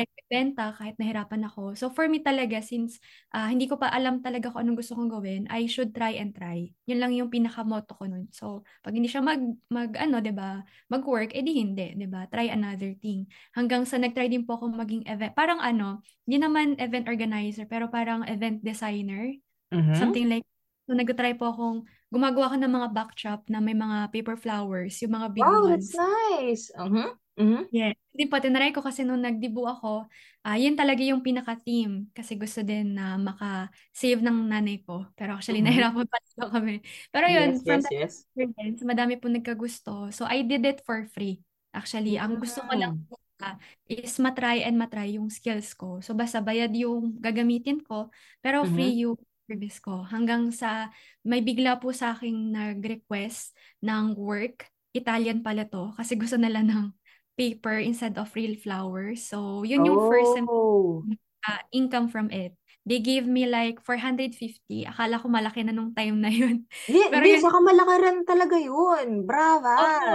[0.01, 1.77] ibenta kahit nahirapan ako.
[1.77, 2.97] So, for me talaga, since
[3.37, 6.33] ah, hindi ko pa alam talaga kung anong gusto kong gawin, I should try and
[6.33, 6.73] try.
[6.89, 8.33] Yun lang yung pinaka-motto ko nun.
[8.33, 12.49] So, pag hindi siya mag, mag ano, 'di ba mag-work, edi hindi, 'di ba Try
[12.49, 13.29] another thing.
[13.53, 17.93] Hanggang sa nag-try din po ako maging event, parang ano, hindi naman event organizer, pero
[17.93, 19.37] parang event designer.
[19.73, 20.23] Mhm.
[20.23, 20.45] Something like,
[20.89, 25.17] so nag-try po akong, gumagawa ko ng mga backdrop na may mga paper flowers, yung
[25.19, 25.93] mga big Wow, ones.
[25.95, 26.71] that's nice.
[26.77, 27.17] Mhm.
[27.39, 27.69] Mhm.
[27.73, 27.97] Yes.
[28.13, 30.05] Hindi po, tinry ko kasi nung nagdibu ako,
[30.45, 32.13] ah yun talaga yung pinaka-theme.
[32.13, 35.09] Kasi gusto din na maka-save ng nanay ko.
[35.17, 35.65] Pero actually, Mhm.
[35.65, 36.85] nahirapan pa talaga kami.
[37.09, 38.27] Pero yun, Yes, from yes, that yes.
[38.37, 40.13] experience, madami po nagkagusto.
[40.13, 41.41] So, I did it for free.
[41.73, 43.57] Actually, ang gusto ko lang po ah,
[43.89, 46.05] is matry and matry yung skills ko.
[46.05, 48.13] So, basta bayad yung gagamitin ko,
[48.45, 48.69] pero Mhm.
[48.69, 49.17] free yung
[49.49, 50.05] service ko.
[50.05, 50.93] Hanggang sa
[51.25, 54.69] may bigla po sa aking nag-request ng work.
[54.93, 55.97] Italian pala to.
[55.97, 56.93] Kasi gusto nila ng
[57.39, 59.25] paper instead of real flowers.
[59.27, 61.07] So, yun yung first Oh.
[61.47, 62.55] ah, income from it.
[62.87, 64.85] They gave me like 450.
[64.89, 66.67] Akala ko malaki na nung time na yun.
[66.93, 69.09] Di, Pero di, yun, saka malaki rin talaga yun.
[69.29, 69.77] Brava.
[69.77, 70.13] opo,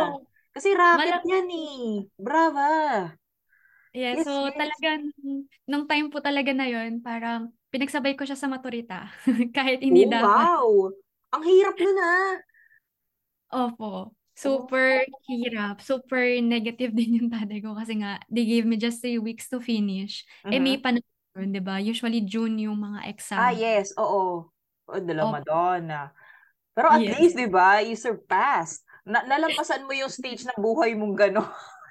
[0.53, 1.31] Kasi racket malaki.
[1.31, 2.07] yan eh.
[2.25, 2.67] Brava.
[3.95, 4.53] Yeah, Yes, so yes.
[4.53, 5.09] talagang
[5.65, 9.09] nung time po talaga na yun, parang pinagsabay ko siya sa maturita.
[9.55, 10.53] Kahit hindi Oh, dapat.
[10.53, 10.91] wow.
[11.35, 12.39] Ang hirap nun ah.
[13.51, 14.15] Opo.
[14.37, 15.81] Super hirap.
[15.81, 19.57] Super negative din yung tatay ko kasi nga, they gave me just three weeks to
[19.57, 20.21] finish.
[20.53, 20.81] Eh, may Mhm.
[20.81, 21.81] panahon, di ba?
[21.81, 23.53] Usually June yung mga Ah, exam.
[23.53, 23.93] yes.
[23.97, 24.49] Oo.
[24.87, 25.29] Oh, dala Opo.
[25.29, 26.09] Madonna.
[26.75, 27.17] Pero at Yes.
[27.19, 28.85] least, di ba, you surpassed.
[29.07, 31.47] Na nalampasan mo yung stage ng buhay mong gano'n.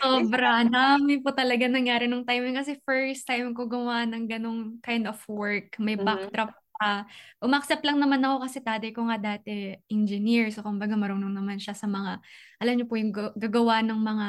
[0.00, 0.64] Sobra.
[0.64, 5.20] Dami po talaga nangyari nung time kasi first time ko gumawa ng ganong kind of
[5.28, 5.76] work.
[5.76, 6.00] May Mhm.
[6.00, 7.04] backdrop pa.
[7.44, 10.48] Umaccept lang naman ako kasi tatay ko nga dati engineer.
[10.48, 12.24] So, kumbaga marunong naman siya sa mga,
[12.56, 14.28] alam niyo po yung ga- gagawa ng mga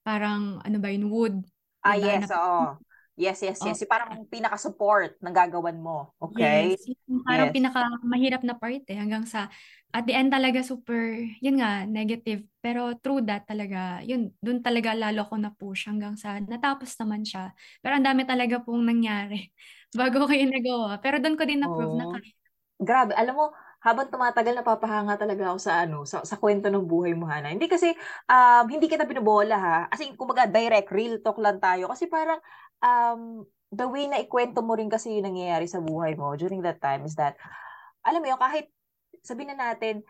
[0.00, 1.36] parang, ano ba yun, wood.
[1.84, 2.08] Ah, Diba?
[2.08, 2.64] yes, Na, oo.
[3.20, 3.76] Yes, yes, yes.
[3.76, 6.16] oh, Yung parang pinaka-support ng gagawan mo.
[6.16, 6.72] Okay?
[6.72, 7.56] Yes, yung parang Yes.
[7.60, 9.52] pinaka mahirap na part eh, hanggang sa
[9.90, 12.46] at the end talaga super, yun nga, negative.
[12.62, 17.50] Pero through that talaga, yun, dun talaga lalo ako na-push hanggang sa natapos naman siya.
[17.82, 19.50] Pero ang dami talaga pong nangyari
[19.98, 21.02] bago ko yung nagawa.
[21.02, 22.14] Pero dun ko din na-prove na Oo.
[22.14, 22.30] kaya.
[22.80, 23.52] Grabe, alam mo,
[23.84, 27.52] habang tumatagal napapahanga talaga ako sa ano, sa, sa kwento ng buhay mo, Hana.
[27.52, 27.92] Hindi kasi
[28.28, 29.78] um, hindi kita binobola ha.
[29.92, 32.40] As in, kumbaga direct real talk lang tayo kasi parang
[32.80, 36.80] um, the way na ikwento mo rin kasi yung nangyayari sa buhay mo during that
[36.80, 37.36] time is that
[38.04, 38.72] alam mo yun, kahit
[39.24, 40.02] sabihin na natin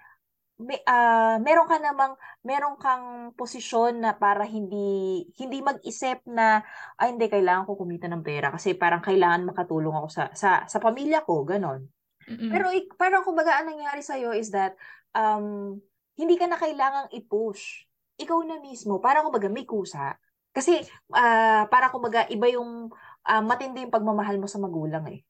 [0.60, 2.12] may, ah, meron ka namang
[2.44, 6.60] meron kang posisyon na para hindi hindi mag-isip na
[7.00, 10.78] ay hindi kailangan ko kumita ng pera kasi parang kailangan makatulong ako sa sa sa
[10.78, 11.88] pamilya ko, ganon.
[12.28, 12.52] Mm-mm.
[12.52, 12.68] Pero
[13.00, 14.76] parang kumbaga ang nangyari sa is that
[15.16, 15.80] um
[16.20, 17.88] hindi ka na kailangang i-push.
[18.20, 20.12] Ikaw na mismo, parang kumbaga may kusa.
[20.52, 20.84] Kasi
[21.16, 22.92] ah parang kumbaga iba yung
[23.24, 25.24] ah, matindi yung pagmamahal mo sa magulang eh.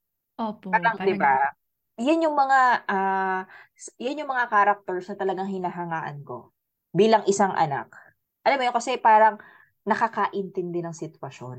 [0.46, 1.54] Opo, Parang 'di parang ba?
[2.00, 2.58] Yan yung mga
[3.76, 6.52] s- yan yung mga characters na talagang hinahangaan ko
[6.90, 7.92] bilang isang anak.
[8.42, 9.36] Alam mo yun kasi parang
[9.84, 11.58] nakakaintindi ng sitwasyon.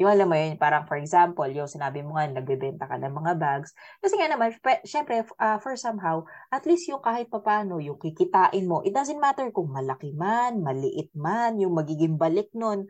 [0.00, 3.32] Yung alam mo yun, parang for example, yung sinabi mo nga, nagbebenta ka ng mga
[3.38, 3.70] bags.
[4.02, 4.50] Kasi nga naman,
[4.82, 9.46] syempre, ah, for somehow, at least yung kahit papano, yung kikitain mo, it doesn't matter
[9.54, 12.88] kung malaki man, maliit man, yung magiging balik nun.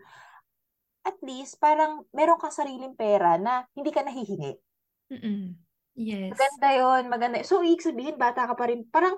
[1.02, 4.52] At least, parang meron kang sariling pera na hindi ka nahihingi.
[5.12, 5.71] Mm-mm.
[5.92, 6.32] Yes.
[6.32, 7.36] Maganda yon maganda.
[7.44, 8.88] So, ibig sabihin, bata ka pa rin.
[8.88, 9.12] Parang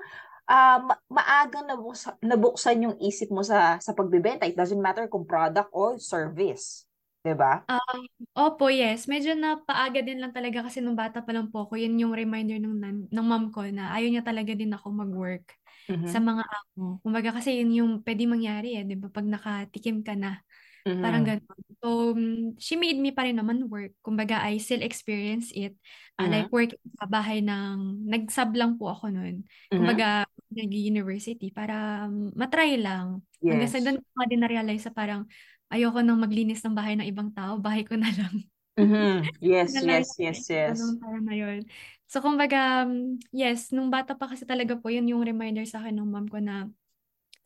[0.51, 4.45] ah, ma- maagang nabuksan, nabuksan yung isip mo sa sa pagbebenta.
[4.45, 6.85] It doesn't matter kung product or service.
[7.25, 7.65] 'Di ba?
[7.65, 8.05] Um,
[8.37, 9.09] opo, yes.
[9.09, 12.61] Medyo napaaga din lang talaga kasi nung bata pa lang po ako, yun yung reminder
[12.61, 15.49] ng, nan- ng mom ko na ayaw niya talaga din ako mag-work
[16.05, 16.29] sa Mhm.
[16.29, 17.01] mga amo.
[17.01, 19.09] Kumbaga kasi yun yung pwede mangyari eh, di ba?
[19.09, 20.37] Pag nakatikim ka na,
[21.03, 21.29] parang Mhm.
[21.29, 21.61] ganun.
[21.85, 23.93] So, mm, she made me pa rin naman work.
[24.01, 25.77] Kumbaga, I still experience it.
[26.17, 26.55] Ah, like Mhm.
[26.55, 29.45] work sa bahay ng, nag-sub lang po ako nun.
[29.73, 29.81] Mhm.
[29.81, 33.21] Kumbaga, nag-university para mm, matry lang.
[33.51, 33.85] Hanggang sa Yes.
[33.85, 35.29] doon ko din na-realize sa parang,
[35.73, 38.35] ayoko nang maglinis ng bahay ng ibang tao, bahay ko na lang.
[38.77, 39.31] Mhm.
[39.41, 40.81] Yes, yes, yes, yes.
[40.81, 41.61] nung time na yun.
[42.09, 45.99] So, kumbaga, um, yes, nung bata pa kasi talaga po, yun yung reminder sa akin
[45.99, 46.69] ng mom ko na,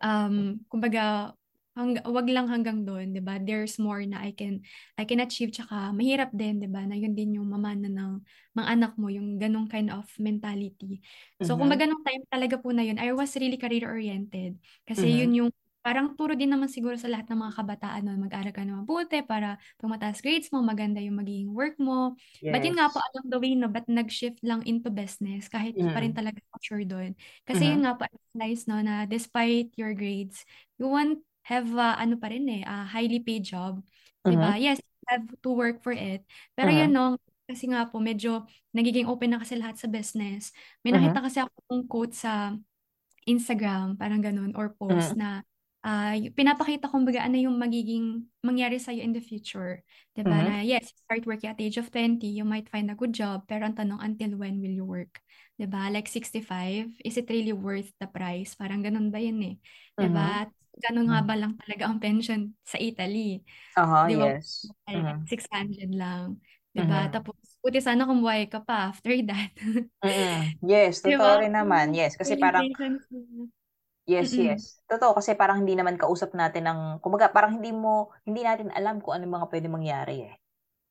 [0.02, 1.34] um, kumbaga,
[1.78, 3.38] hang, wag lang hanggang doon, 'di ba?
[3.38, 4.66] There's more na I can
[4.98, 6.82] I can achieve tsaka mahirap din, 'di ba?
[6.84, 8.26] Na yun din yung mamana ng
[8.58, 11.00] mga anak mo, yung ganong kind of mentality.
[11.38, 11.60] So, Mhm.
[11.60, 15.28] kumbaga nung time talaga po na yun, I was really career oriented kasi Mhm.
[15.28, 18.60] yun yung parang turo din naman siguro sa lahat ng mga kabataan na mag-aral ka
[18.66, 22.18] na mabuti para pag mataas grades mo, maganda yung magiging work mo.
[22.50, 23.08] But yun nga po, Yes.
[23.14, 26.18] along the way, no, ba't nag-shift lang into business kahit di pa rin Mm.
[26.18, 27.14] talaga sure doon.
[27.46, 27.88] Kasi yun Mhm.
[27.88, 30.42] nga po, I realized, no, na despite your grades,
[30.76, 33.80] you won't have, uh, ano pa rin eh, a highly paid job.
[34.22, 34.55] Diba?
[34.57, 34.61] Mhm.
[34.61, 34.78] Yes,
[35.09, 36.20] have to work for it.
[36.53, 36.96] Pero yun, Mhm.
[36.96, 37.05] no,
[37.49, 38.44] kasi nga po, medyo
[38.76, 40.53] nagiging open na kasi lahat sa business.
[40.84, 41.01] May Mhm.
[41.16, 42.53] nakita kasi akong quote sa
[43.24, 45.20] Instagram, parang ganun, or post Mhm.
[45.20, 45.30] na
[46.20, 49.80] y- pinapakita kumbaga ano yung magiging mangyari sa'yo in the future.
[50.12, 50.36] Diba?
[50.36, 50.44] Mhm.
[50.44, 53.49] Na yes, start working at the age of 20, you might find a good job,
[53.49, 55.24] pero ang tanong, until when will you work?
[55.57, 55.88] Diba?
[55.88, 58.53] Like 65, is it really worth the price?
[58.53, 59.57] Parang ganun ba yun eh?
[59.96, 60.44] Diba?
[60.44, 60.53] At
[60.84, 61.28] Ganun nga Mhm.
[61.28, 63.42] ba lang talaga ang pension sa Italy?
[63.76, 64.28] Aha, Di ba?
[64.28, 64.74] yes.
[64.88, 65.28] Ay, Mhm.
[65.28, 66.38] 600 lang.
[66.76, 67.08] Diba?
[67.08, 67.12] Mhm.
[67.12, 69.52] Tapos, buti sana kung buhay ka pa after that.
[70.06, 70.54] Mm.
[70.62, 71.42] Yes, totoo ba?
[71.42, 71.90] rin naman.
[71.98, 72.70] Yes, kasi parang.
[74.12, 74.38] Yes, Mm-mm.
[74.44, 74.62] yes.
[74.90, 77.94] Totoo kasi parang hindi naman kausap natin ng kumbaga parang hindi mo
[78.26, 80.34] hindi natin alam kung ano mga pwede mangyari eh.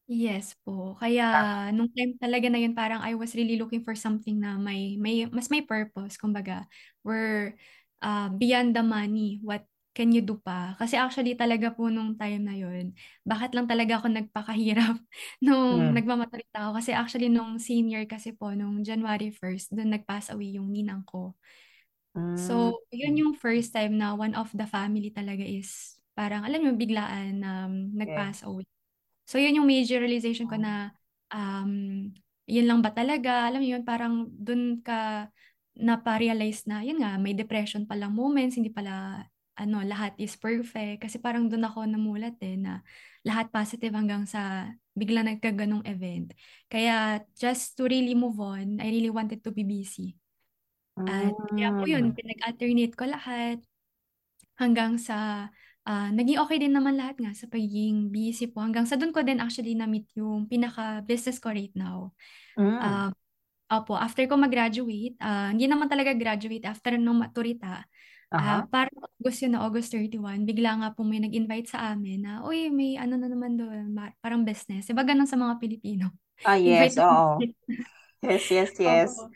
[0.08, 0.96] Yes po.
[0.96, 1.52] Kaya Tama.
[1.76, 5.28] nung time talaga na yun, parang I was really looking for something na may, may
[5.28, 6.16] mas may purpose.
[6.16, 6.64] Kumbaga,
[7.04, 7.60] we're
[8.00, 9.44] uh, beyond the money.
[9.44, 9.68] What
[9.98, 10.78] can you do pa?
[10.78, 12.94] Kasi actually talaga po nung time na yun,
[13.26, 15.02] bakit lang talaga ako nagpakahirap
[15.46, 15.98] nung Mm.
[15.98, 16.72] nagmamaturita ako?
[16.78, 21.34] Kasi actually nung senior kasi po, nung January 1st, doon nag-pass away yung ninang ko.
[22.16, 22.38] Mm.
[22.38, 26.78] So, yun yung first time na one of the family talaga is parang, alam mo,
[26.78, 27.98] biglaan um, Yeah.
[27.98, 28.70] nag-pass away.
[29.26, 30.62] So, yun yung major realization ko Oh.
[30.62, 30.94] na
[31.34, 32.14] um,
[32.46, 33.50] yun lang ba talaga?
[33.50, 35.30] Alam mo yun, parang dun ka
[35.78, 39.26] napa-realize na, yun nga, may depression palang moments, hindi pala,
[39.58, 41.04] ano, lahat is perfect.
[41.04, 42.86] Kasi parang dun ako namulat eh, na
[43.26, 46.32] lahat positive hanggang sa bigla nagkaganong event.
[46.70, 50.16] Kaya, just to really move on, I really wanted to be busy.
[50.98, 52.16] At kaya po yun, Mm.
[52.18, 53.58] pinag-alternate ko lahat
[54.58, 55.48] hanggang sa
[55.88, 58.60] ah, naging okay din naman lahat nga sa pagiging busy po.
[58.60, 62.12] Hanggang sa doon ko din actually na-meet yung pinaka-business ko right now.
[62.60, 62.76] Mm.
[62.84, 63.12] Um,
[63.72, 67.88] opo, after ko mag-graduate, ah, hindi naman talaga graduate, after nung maturita,
[68.36, 68.68] ah, Aha.
[68.68, 72.68] parang August yun na, August 31, bigla nga po may nag-invite sa amin na, uy,
[72.74, 74.88] may ano na naman doon, parang business.
[74.92, 76.12] Diba ganun sa mga Pilipino?
[76.44, 77.42] Ah, yes, oo.
[78.24, 79.14] Yes, yes, yes.
[79.14, 79.30] Oo.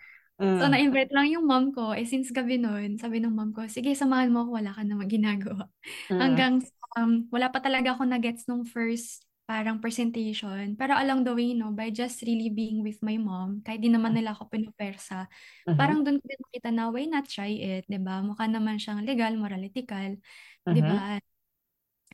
[0.57, 0.73] So, Mm.
[0.73, 1.93] na-invite lang yung mom ko.
[1.97, 5.09] Eh, since gabi nun, sabi ng mom ko, sige, samahan mo ako, wala ka namang
[5.09, 5.65] ginagawa.
[6.09, 6.21] Mm.
[6.21, 6.53] Hanggang,
[6.97, 10.79] um, wala pa talaga ako na-gets nung first parang presentation.
[10.79, 14.15] Pero along the way, no, by just really being with my mom, kahit di naman
[14.15, 15.27] nila ako pinupersa,
[15.67, 15.75] Mhm.
[15.75, 18.23] parang doon ko din nakita na, why not try it, di ba?
[18.23, 20.15] Mukha naman siyang legal, moral, ethical,
[20.71, 20.87] di Mhm.
[20.87, 21.19] ba?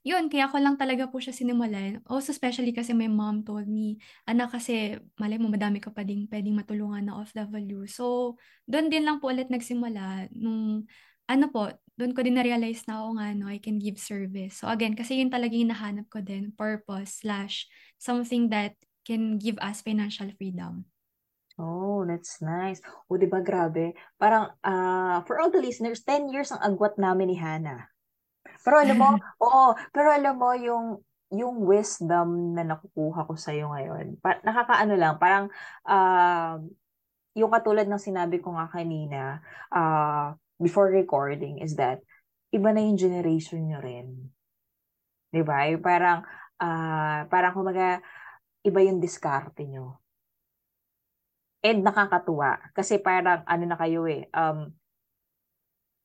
[0.08, 2.02] Yun, kaya ko lang talaga po siya sinimulan.
[2.10, 6.26] Also, especially kasi my mom told me, anak kasi, malay mo, madami ka pa ding
[6.32, 7.86] pwedeng matulungan na OFW.
[7.92, 10.32] So, doon din lang po ulit nagsimula.
[10.34, 10.88] Nung,
[11.28, 14.62] ano po, doon ko din na-realize na ako nga, no, I can give service.
[14.62, 17.66] So, again, kasi yun talaga yung nahanap ko din, purpose slash
[17.98, 20.86] something that can give us financial freedom.
[21.58, 22.78] Oh, that's nice.
[23.10, 23.98] O, di ba, grabe.
[24.22, 27.90] Parang, ah, for all the listeners, 10 years ang agwat namin ni Hannah.
[28.62, 29.10] Pero alam mo,
[29.44, 34.16] oo, pero alam mo yung yung wisdom na nakukuha ko sa iyo ngayon.
[34.24, 35.52] Pa, nakakaano lang, parang
[35.84, 36.62] ah,
[37.36, 39.42] yung katulad ng sinabi ko nga kanina
[39.74, 42.02] ah, before recording is that
[42.54, 44.34] iba na yung generation nyo rin.
[45.32, 45.68] 'Di ba?
[45.80, 46.26] Parang
[46.62, 48.02] ah, parang kumaga
[48.66, 50.02] iba yung diskarte nyo.
[51.66, 54.72] And nakakatuwa kasi parang ano na kayo eh um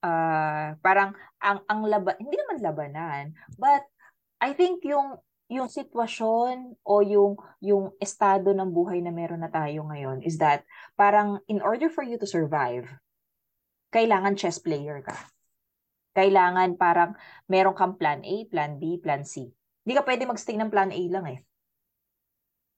[0.02, 3.24] ah, parang ang ang laban hindi naman labanan
[3.60, 3.84] but
[4.42, 5.22] I think yung
[5.52, 10.64] yung sitwasyon o yung yung estado ng buhay na meron na tayo ngayon is that
[10.96, 12.88] parang in order for you to survive
[13.92, 15.14] kailangan chess player ka.
[16.16, 17.16] Kailangan parang
[17.48, 19.48] meron kang plan A, plan B, plan C.
[19.84, 21.40] Hindi ka pwede magstay ng plan A lang eh.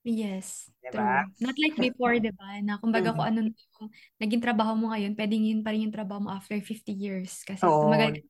[0.05, 1.25] Yes, Diba?
[1.25, 1.33] true.
[1.41, 2.61] Not like before, di ba?
[2.61, 3.17] Na kumbaga Mm.
[3.17, 3.89] kung ano na yung
[4.21, 7.41] naging trabaho mo ngayon, pwedeng yun pa rin yung trabaho mo after 50 years.
[7.41, 7.81] Kasi Oo.
[7.81, 8.21] tumagal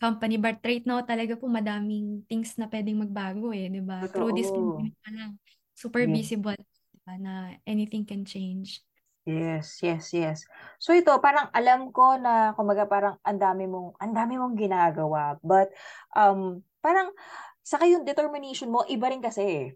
[0.00, 0.38] company.
[0.40, 4.08] But right now, talaga po madaming things na pwedeng magbago eh, di ba?
[4.08, 5.30] Through this pandemic pa lang.
[5.76, 6.16] Super Yeah.
[6.16, 7.14] visible, di ba?
[7.20, 8.80] Na anything can change.
[9.28, 10.38] Yes, yes, yes.
[10.80, 15.36] So ito, parang alam ko na kumaga parang ang dami mong ang dami mong ginagawa,
[15.44, 15.68] but
[16.16, 17.12] um parang
[17.60, 19.44] sa yung determination mo iba rin kasi.
[19.44, 19.68] eh.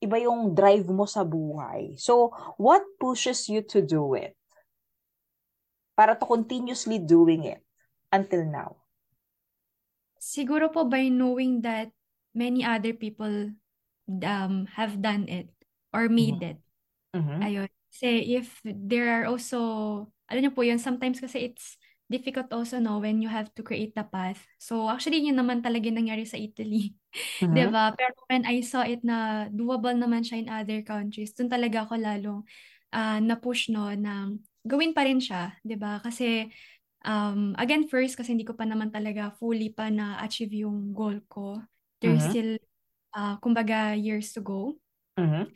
[0.00, 2.00] Iba yung drive mo sa buhay.
[2.00, 4.36] So, what pushes you to do it?
[5.96, 7.60] Para to continuously doing it
[8.08, 8.84] until now.
[10.16, 11.92] Siguro po by knowing that
[12.32, 13.52] many other people
[14.24, 15.52] um, have done it
[15.92, 16.48] or made Mhm.
[16.56, 16.58] it.
[17.12, 17.38] Mhm.
[17.44, 17.70] Ayun.
[17.94, 19.60] Kasi if there are also,
[20.26, 21.78] alam niyo po yun, sometimes kasi it's
[22.10, 24.42] difficult also no when you have to create the path.
[24.58, 26.92] So actually yun naman talaga nangyari sa Italy.
[27.40, 27.54] Mhm.
[27.54, 27.94] 'Di ba?
[27.94, 31.94] Pero when I saw it na doable naman siya in other countries, dun talaga ako
[32.02, 32.42] lalong
[32.92, 34.34] ah, na-push no na
[34.66, 36.02] gawin pa rin siya, 'di ba?
[36.02, 36.50] Kasi
[37.06, 41.62] um, again first kasi hindi ko pa naman talaga fully pa na-achieve yung goal ko.
[42.02, 42.30] There's Mhm.
[42.30, 42.58] still
[43.16, 44.78] ah, kumbaga years to go.
[45.16, 45.54] Mhm.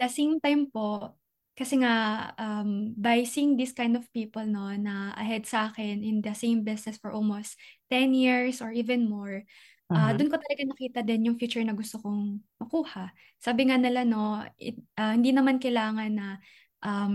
[0.00, 1.14] the same time po,
[1.54, 6.20] kasi nga, um, by seeing this kind of people, no, na ahead sa akin in
[6.22, 7.56] the same business for almost
[7.90, 9.46] 10 years or even more,
[9.94, 10.16] ah Mhm.
[10.16, 13.14] doon ko talaga nakita din yung future na gusto kong makuha.
[13.38, 16.28] Sabi nga nila, no, it, ah, hindi naman kailangan na,
[16.82, 17.14] um,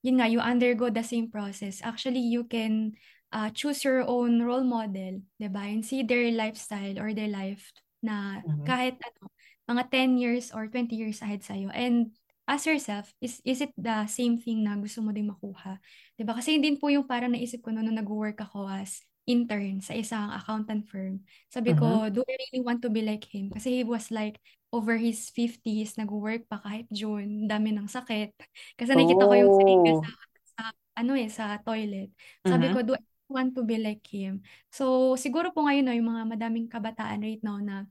[0.00, 1.82] yun nga, you undergo the same process.
[1.84, 2.94] Actually, you can
[3.34, 5.66] ah, choose your own role model, 'di ba?
[5.68, 8.66] And see their lifestyle or their life na Mhm.
[8.66, 9.28] kahit ano,
[9.68, 11.68] mga 10 years or 20 years ahead sa'yo.
[11.74, 12.14] And
[12.46, 15.78] ask yourself, is is it the same thing na gusto mo din makuha?
[16.22, 16.32] ba?
[16.38, 19.92] Kasi yun din po yung parang naisip ko noon nung nag-work ako as intern sa
[19.98, 21.26] isang accountant firm.
[21.50, 23.50] Sabi ko, do I really want to be like him?
[23.50, 24.38] Kasi he was like
[24.70, 28.30] over his 50s, nag-work pa kahit June, dami ng sakit.
[28.78, 29.98] Kasi nakita ko yung seringa Oh.
[29.98, 30.10] sa,
[30.54, 30.62] sa
[31.02, 32.14] ano eh, sa toilet.
[32.46, 32.72] Sabi Mhm.
[32.72, 34.46] ko, do I want to be like him?
[34.70, 37.90] So, siguro po ngayon, no, yung mga madaming kabataan right now na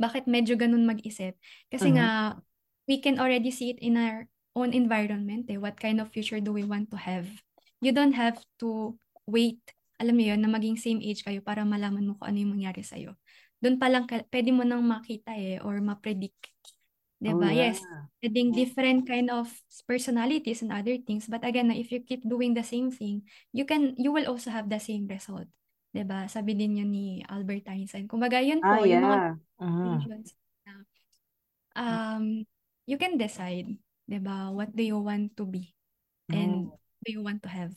[0.00, 1.36] bakit medyo ganun mag-isip?
[1.68, 1.96] Kasi Mhm.
[1.98, 2.38] nga,
[2.90, 4.26] we can already see it in our
[4.58, 5.62] own environment eh.
[5.62, 7.30] What kind of future do we want to have?
[7.78, 8.98] You don't have to
[9.30, 9.62] wait,
[10.02, 12.82] alam mo yun, na maging same age kayo para malaman mo kung ano yung mangyari
[12.82, 13.14] sa'yo.
[13.62, 16.50] Doon pa lang, pwede mo nang makita eh, or ma-predict.
[17.22, 17.54] Oh, Diba?
[17.54, 17.70] yeah.
[17.70, 17.78] Yes,
[18.18, 19.46] pwedeng different kind of
[19.86, 21.30] personalities and other things.
[21.30, 23.22] But again, if you keep doing the same thing,
[23.54, 25.46] you can, you will also have the same result.
[25.90, 26.26] 'Di ba?
[26.30, 28.06] Sabi din yun ni Albert Einstein.
[28.06, 29.34] Kumbaga, yun Ah, po, yung mga yeah.
[29.60, 29.82] Mhm.
[29.84, 30.28] decisions
[30.64, 30.72] na
[31.76, 32.24] um,
[32.90, 33.70] you can decide,
[34.10, 34.50] 'di ba?
[34.50, 35.70] What do you want to be
[36.26, 36.74] and Oh.
[37.06, 37.70] do you want to have?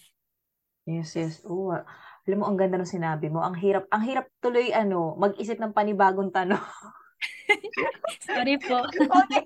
[0.90, 1.46] Yes, yes.
[1.46, 1.72] Oo.
[1.72, 1.86] ah.
[2.28, 3.40] Alam mo, ang ganda ng sinabi mo.
[3.44, 6.60] Ang hirap, ang hirap tuloy, ano, mag-isip ng panibagong tanong.
[8.28, 8.84] Sorry po.
[9.24, 9.44] Okay.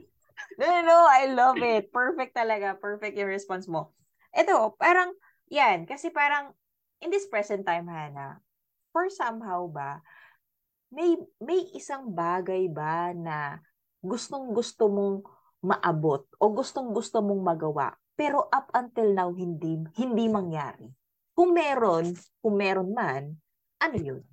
[0.58, 0.98] No, no, no.
[1.06, 1.94] I love it.
[1.94, 2.74] Perfect talaga.
[2.78, 3.94] Perfect yung response mo.
[4.34, 5.14] Ito, parang,
[5.50, 5.86] yan.
[5.86, 6.54] Kasi parang,
[7.02, 8.42] in this present time, Hana,
[8.90, 10.02] for somehow ba,
[10.90, 13.62] may, may isang bagay ba na
[14.02, 15.22] gustong gusto mong
[15.68, 20.88] maabot o gustong gusto mong magawa, pero up until now, hindi, hindi mangyari.
[21.38, 23.36] Kung meron, kung meron man,
[23.78, 24.24] ano yun?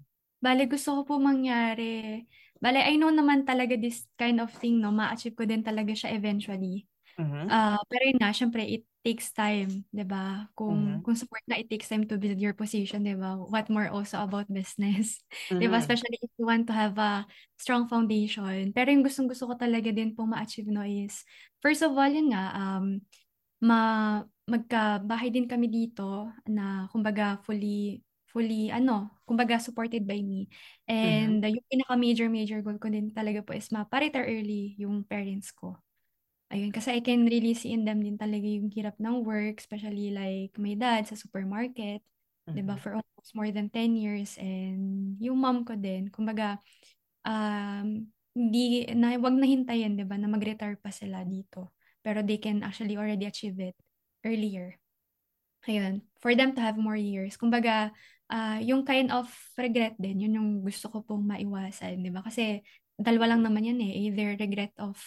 [0.40, 2.24] Bale, gusto ko po mangyari.
[2.60, 4.92] Bale, I know naman talaga this kind of thing, no?
[4.92, 6.88] Ma-achieve ko din talaga siya eventually.
[7.20, 7.48] Mhm.
[7.48, 10.48] Ah, pero yun nga, syempre, it takes time, 'di ba?
[10.56, 11.04] Kung Mhm.
[11.04, 13.36] kung support na it takes time to build your position, 'di ba?
[13.38, 15.20] What more also about business,
[15.60, 15.78] 'di ba?
[15.78, 15.84] Mhm.
[15.84, 17.28] Especially if you want to have a
[17.60, 18.72] strong foundation.
[18.72, 21.22] Pero yung gustong-gusto ko talaga din po ma-achieve no is
[21.62, 23.04] first of all, yun nga, um,
[23.64, 23.80] ma
[24.44, 30.50] magkabahay din kami dito na kumbaga fully fully ano, kumbaga supported by me.
[30.90, 35.06] And uh, yung pinaka major major goal ko din talaga po is ma-retire early yung
[35.06, 35.78] parents ko.
[36.52, 40.12] Ayun, kasi I can really see in them din talaga yung hirap ng work, especially
[40.12, 42.04] like my dad sa supermarket,
[42.52, 42.80] 'di ba, Mhm.
[42.80, 46.60] for almost more than 10 years and yung mom ko din, kumbaga
[47.26, 51.74] um hindi na wag na hintayin, 'di ba, na mag-retire pa sila dito.
[52.04, 53.76] Pero they can actually already achieve it
[54.26, 54.78] earlier.
[55.64, 57.36] Ayun, for them to have more years.
[57.40, 57.88] Kumbaga,
[58.28, 62.20] ah, yung kind of regret din, yun yung gusto ko pong maiwasan, di ba?
[62.20, 62.60] Kasi
[63.00, 63.92] dalawa lang naman yan eh.
[64.08, 65.00] Either regret of,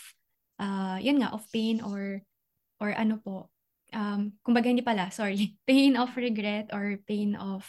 [0.62, 2.22] ah, yun nga, of pain or,
[2.82, 3.50] or ano po.
[3.96, 5.56] Um, kumbaga hindi pala, sorry.
[5.70, 7.64] Pain of regret or pain of,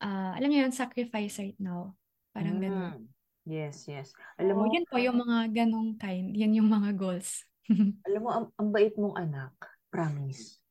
[0.00, 1.94] ah, alam niyo yun, sacrifice right now.
[2.32, 3.04] Parang ganun.
[3.04, 3.06] Mm.
[3.50, 4.14] Yes, yes.
[4.38, 6.32] Alam So, mo, yun po yung mga ganong kind.
[6.36, 7.44] Yun yung mga goals.
[8.06, 9.52] alam mo, ang, ang bait mong anak.
[9.90, 10.62] Promise.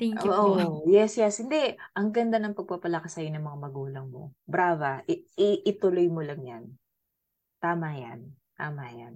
[0.00, 0.56] Thank you po.
[0.56, 1.44] Oo, yes, yes.
[1.44, 4.32] Hindi, ang ganda ng pagpapalakas sa'yo ng mga magulang mo.
[4.48, 5.04] Brava.
[5.04, 6.64] I- i- ituloy mo lang yan.
[7.60, 8.32] Tama yan.
[8.56, 9.14] Tama yan.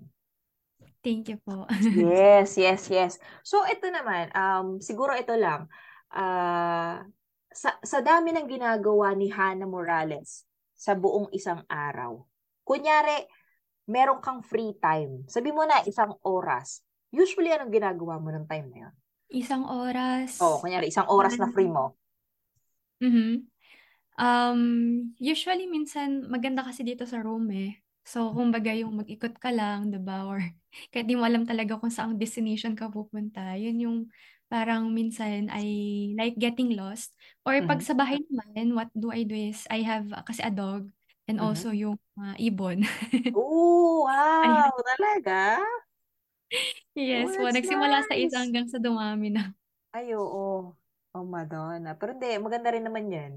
[1.04, 1.68] Thank you po.
[1.92, 3.12] Yes, yes, yes.
[3.44, 5.68] So, ito naman, um, siguro ito lang.
[6.08, 7.04] Ah,
[7.52, 12.24] sa, sa dami ng ginagawa ni Hannah Morales sa buong isang araw,
[12.64, 13.28] kunyari,
[13.84, 15.28] meron kang free time.
[15.28, 16.80] Sabi mo na, isang oras.
[17.12, 18.94] Usually, anong ginagawa mo ng time na yun?
[19.28, 20.40] Isang oras.
[20.40, 22.00] Oo, kunyari, isang oras na free mo.
[23.04, 23.44] Mhm.
[24.14, 24.60] Um,
[25.18, 27.83] usually minsan maganda kasi dito sa room eh.
[28.04, 30.28] So, kumbaga yung mag-ikot ka lang, 'di ba?
[30.28, 30.40] Or
[30.92, 33.56] kahit di mo alam talaga kung saang destination ka pupunta.
[33.56, 33.98] Yun yung
[34.52, 35.64] parang minsan I
[36.18, 37.16] like getting lost.
[37.48, 37.84] Or pag Mhm.
[37.84, 40.88] sa bahay naman, what do I do is I have uh, kasi a dog
[41.26, 41.42] and Mhm.
[41.42, 42.84] also yung uh, ibon.
[43.34, 44.04] Oh,
[44.44, 44.70] Ayan.
[44.70, 44.72] wow!
[44.86, 45.60] Talaga?
[47.10, 48.42] Oh, Yes po, that's nagsimula sa isa nice.
[48.42, 49.54] hanggang sa dumami na.
[49.96, 50.46] Ay, oo.
[51.14, 51.90] Oh, Madonna.
[51.98, 53.32] Pero hindi, maganda rin naman yan.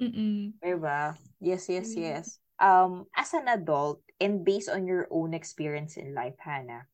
[0.00, 0.52] Mm-mm.
[0.62, 1.14] Diba?
[1.40, 2.41] Yes, yes, yes.
[2.62, 6.86] Um, as an adult and based on your own experience in life, Hannah,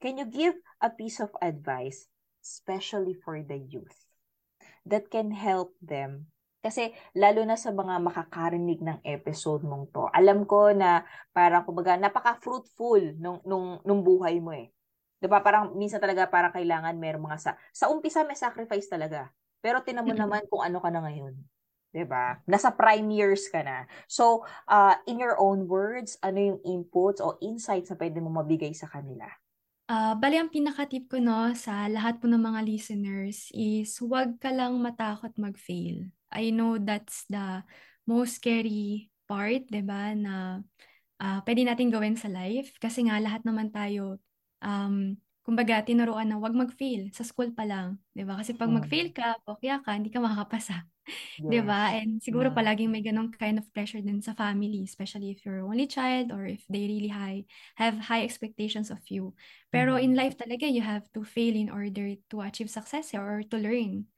[0.00, 0.54] can you give
[0.84, 2.06] a piece of advice,
[2.44, 3.96] especially for the youth,
[4.84, 6.28] that can help them?
[6.60, 11.96] Kasi lalo na sa mga makakarinig ng episode mong to, alam ko na parang kumbaga
[11.96, 14.68] napaka-fruitful nung, nung, nung buhay mo eh.
[15.22, 19.32] 'Di ba Parang minsan talaga parang kailangan merong mga sa sa umpisa may sacrifice talaga.
[19.64, 21.34] Pero tinan mo naman kung ano ka na ngayon.
[21.96, 23.88] 'Di ba Nasa prime years ka na.
[24.04, 28.76] So, uh, in your own words, ano yung inputs o insights na pwede mo mabigay
[28.76, 29.24] sa kanila?
[29.86, 34.50] Ah, bali ang pinaka-tip ko no sa lahat po ng mga listeners is huwag ka
[34.50, 36.10] lang matakot mag-fail.
[36.34, 37.62] I know that's the
[38.02, 40.60] most scary part, 'di ba, na
[41.22, 44.18] ah, pwede natin gawin sa life kasi nga lahat naman tayo
[44.60, 45.14] um
[45.46, 48.42] kumbaga tinuruan na huwag mag-fail sa school pa lang, 'di ba?
[48.42, 48.74] Kasi pag Mm.
[48.74, 50.90] mag-fail ka, bokya ka, hindi ka makakapasa.
[51.48, 51.90] 'Di ba?
[51.90, 51.96] Yes.
[51.96, 52.56] And siguro Mm.
[52.56, 56.46] palaging may ganong kind of pressure din sa family, especially if you're only child or
[56.50, 57.46] if they really high
[57.78, 59.34] have high expectations of you.
[59.70, 60.02] Pero Mhm.
[60.02, 64.10] in life talaga you have to fail in order to achieve success or to learn.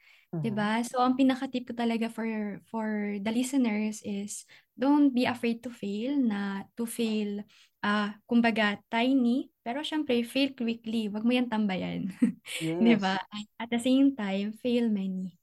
[0.45, 0.55] 'Di Mhm.
[0.55, 0.81] ba?
[0.87, 2.26] So ang pinaka-tip ko talaga for
[2.70, 4.47] for the listeners is
[4.79, 7.43] don't be afraid to fail, na to fail
[7.85, 12.09] ah kumbaga tiny, pero syempre fail quickly, wag mo yan tambayan.
[12.83, 13.01] 'Di Yes.
[13.01, 13.20] ba?
[13.61, 15.39] At the same time, fail many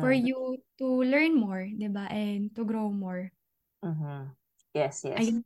[0.00, 0.14] for Mhm.
[0.14, 2.06] you to learn more, 'di ba?
[2.06, 3.32] And to grow more.
[3.82, 4.34] Mhm.
[4.74, 5.32] Yes, yes.
[5.32, 5.42] Ayun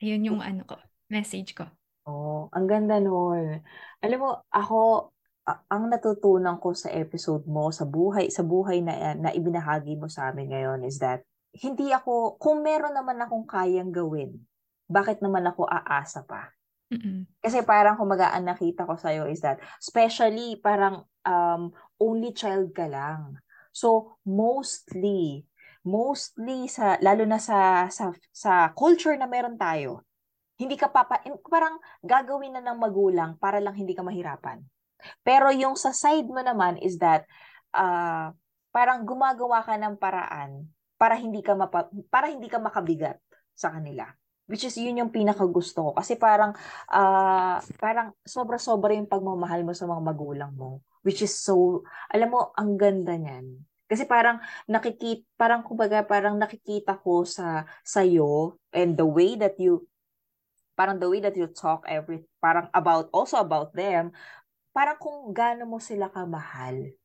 [0.00, 0.76] ayun yung ano ko,
[1.12, 1.72] message ko.
[2.06, 3.62] Oh, ang ganda nun.
[4.02, 5.10] Alam mo, ako,
[5.46, 10.34] ang natutunan ko sa episode mo, sa buhay, sa buhay na, na ibinahagi mo sa
[10.34, 11.22] amin ngayon is that,
[11.54, 14.34] hindi ako, kung meron naman akong kayang gawin,
[14.92, 16.52] bakit naman ako aasa pa?
[16.92, 17.24] Mm-mm.
[17.40, 22.84] Kasi parang kumaga ang nakita ko sa'yo is that, especially parang um, only child ka
[22.84, 23.40] lang.
[23.72, 25.48] So, mostly,
[25.80, 30.04] mostly sa, lalo na sa, sa, sa culture na meron tayo,
[30.60, 34.60] hindi ka papa, parang gagawin na ng magulang para lang hindi ka mahirapan.
[35.24, 37.24] Pero yung sa side mo naman is that,
[37.72, 38.30] uh,
[38.68, 40.68] parang gumagawa ka ng paraan
[41.00, 43.16] para hindi ka mapa, para hindi ka makabigat
[43.56, 44.06] sa kanila.
[44.52, 46.52] Which is yun yung pinaka gusto ko kasi parang
[46.92, 50.84] uh, parang sobra-sobra yung pagmamahal mo sa mga magulang mo.
[51.00, 53.64] Which is so alam mo ang ganda niyan.
[53.88, 59.88] Kasi parang nakikita parang kumbaga parang nakikita ko sa sayo and the way that you
[60.76, 64.10] parang the way that you talk every parang about also about them
[64.72, 66.96] parang kung gaano mo sila kamahal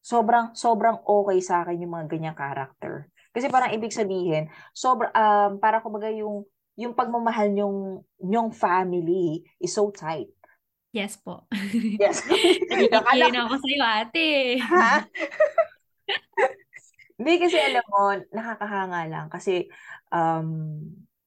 [0.00, 5.60] sobrang sobrang okay sa akin yung mga ganyang character kasi parang ibig sabihin sobra um
[5.60, 10.30] para kumbaga yung yung pagmamahal yung yung family is so tight
[10.94, 11.42] Yes po.
[12.02, 12.86] yes Nakikikiyo
[13.34, 14.28] na ako sa'yo, ate.
[14.62, 15.02] ha
[17.18, 19.66] hindi kasi alam mo nakakahanga lang kasi
[20.14, 20.78] um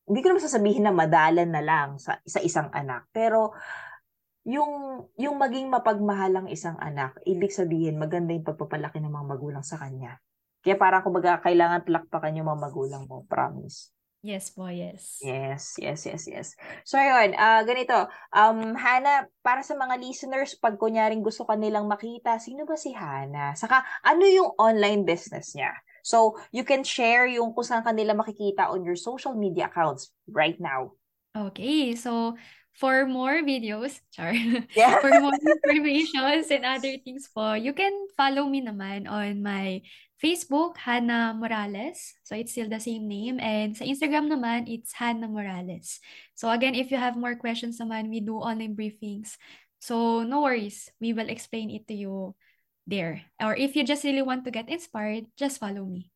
[0.08, 3.52] hindi ko naman sasabihin na madalan na lang sa, sa isang anak pero
[4.48, 9.66] yung yung maging mapagmahal ang isang anak, ibig sabihin maganda yung pagpapalaki ng mga magulang
[9.68, 10.24] sa kanya.
[10.64, 13.92] Kaya parang kumbaga kailangan palakpakan yung mga magulang mo, promise.
[14.28, 15.24] Yes po, yes.
[15.24, 16.48] Yes, yes, yes, yes.
[16.84, 18.12] So ayun, uh, ganito.
[18.36, 22.92] Um, Hana, para sa mga listeners, pag kunyaring gusto ka nilang makita, sino ba si
[22.92, 23.56] Hana?
[23.56, 25.72] Saka, ano yung online business niya?
[26.04, 30.60] So, you can share yung kung saan kanila makikita on your social media accounts right
[30.60, 30.92] now.
[31.32, 32.36] Okay, so
[32.76, 34.36] for more videos, char,
[34.76, 35.00] Yeah.
[35.00, 39.84] for more informations and other things po, you can follow me naman on my
[40.18, 42.18] Facebook, Hannah Morales.
[42.26, 43.38] So it's still the same name.
[43.40, 46.02] And sa Instagram naman, it's Hannah Morales.
[46.34, 49.38] So again, if you have more questions naman, we do online briefings.
[49.78, 52.34] So no worries, we will explain it to you
[52.90, 53.22] there.
[53.38, 56.10] Or if you just really want to get inspired, just follow me.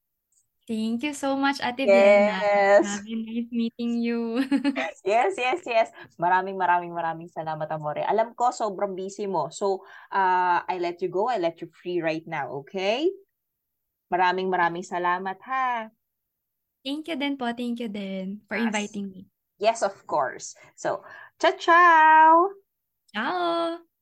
[0.72, 1.84] Thank you so much, Ate.
[1.86, 2.86] Yes.
[3.04, 4.45] Very nice meeting you.
[5.04, 5.88] Yes, yes, yes.
[6.16, 8.06] Maraming maraming maraming salamat, Amore.
[8.06, 9.49] Alam ko, sobrang busy mo.
[9.49, 9.84] So,
[10.14, 11.28] uh, I let you go.
[11.28, 13.10] I let you free right now, okay?
[14.12, 15.88] Maraming maraming salamat, ha?
[16.84, 17.47] Thank you din po.
[17.55, 18.68] Thank you din for Yes.
[18.68, 19.22] inviting me.
[19.62, 20.57] Yes, of course.
[20.76, 21.05] So,
[21.39, 22.34] ciao, ciao!
[23.14, 23.91] Ciao!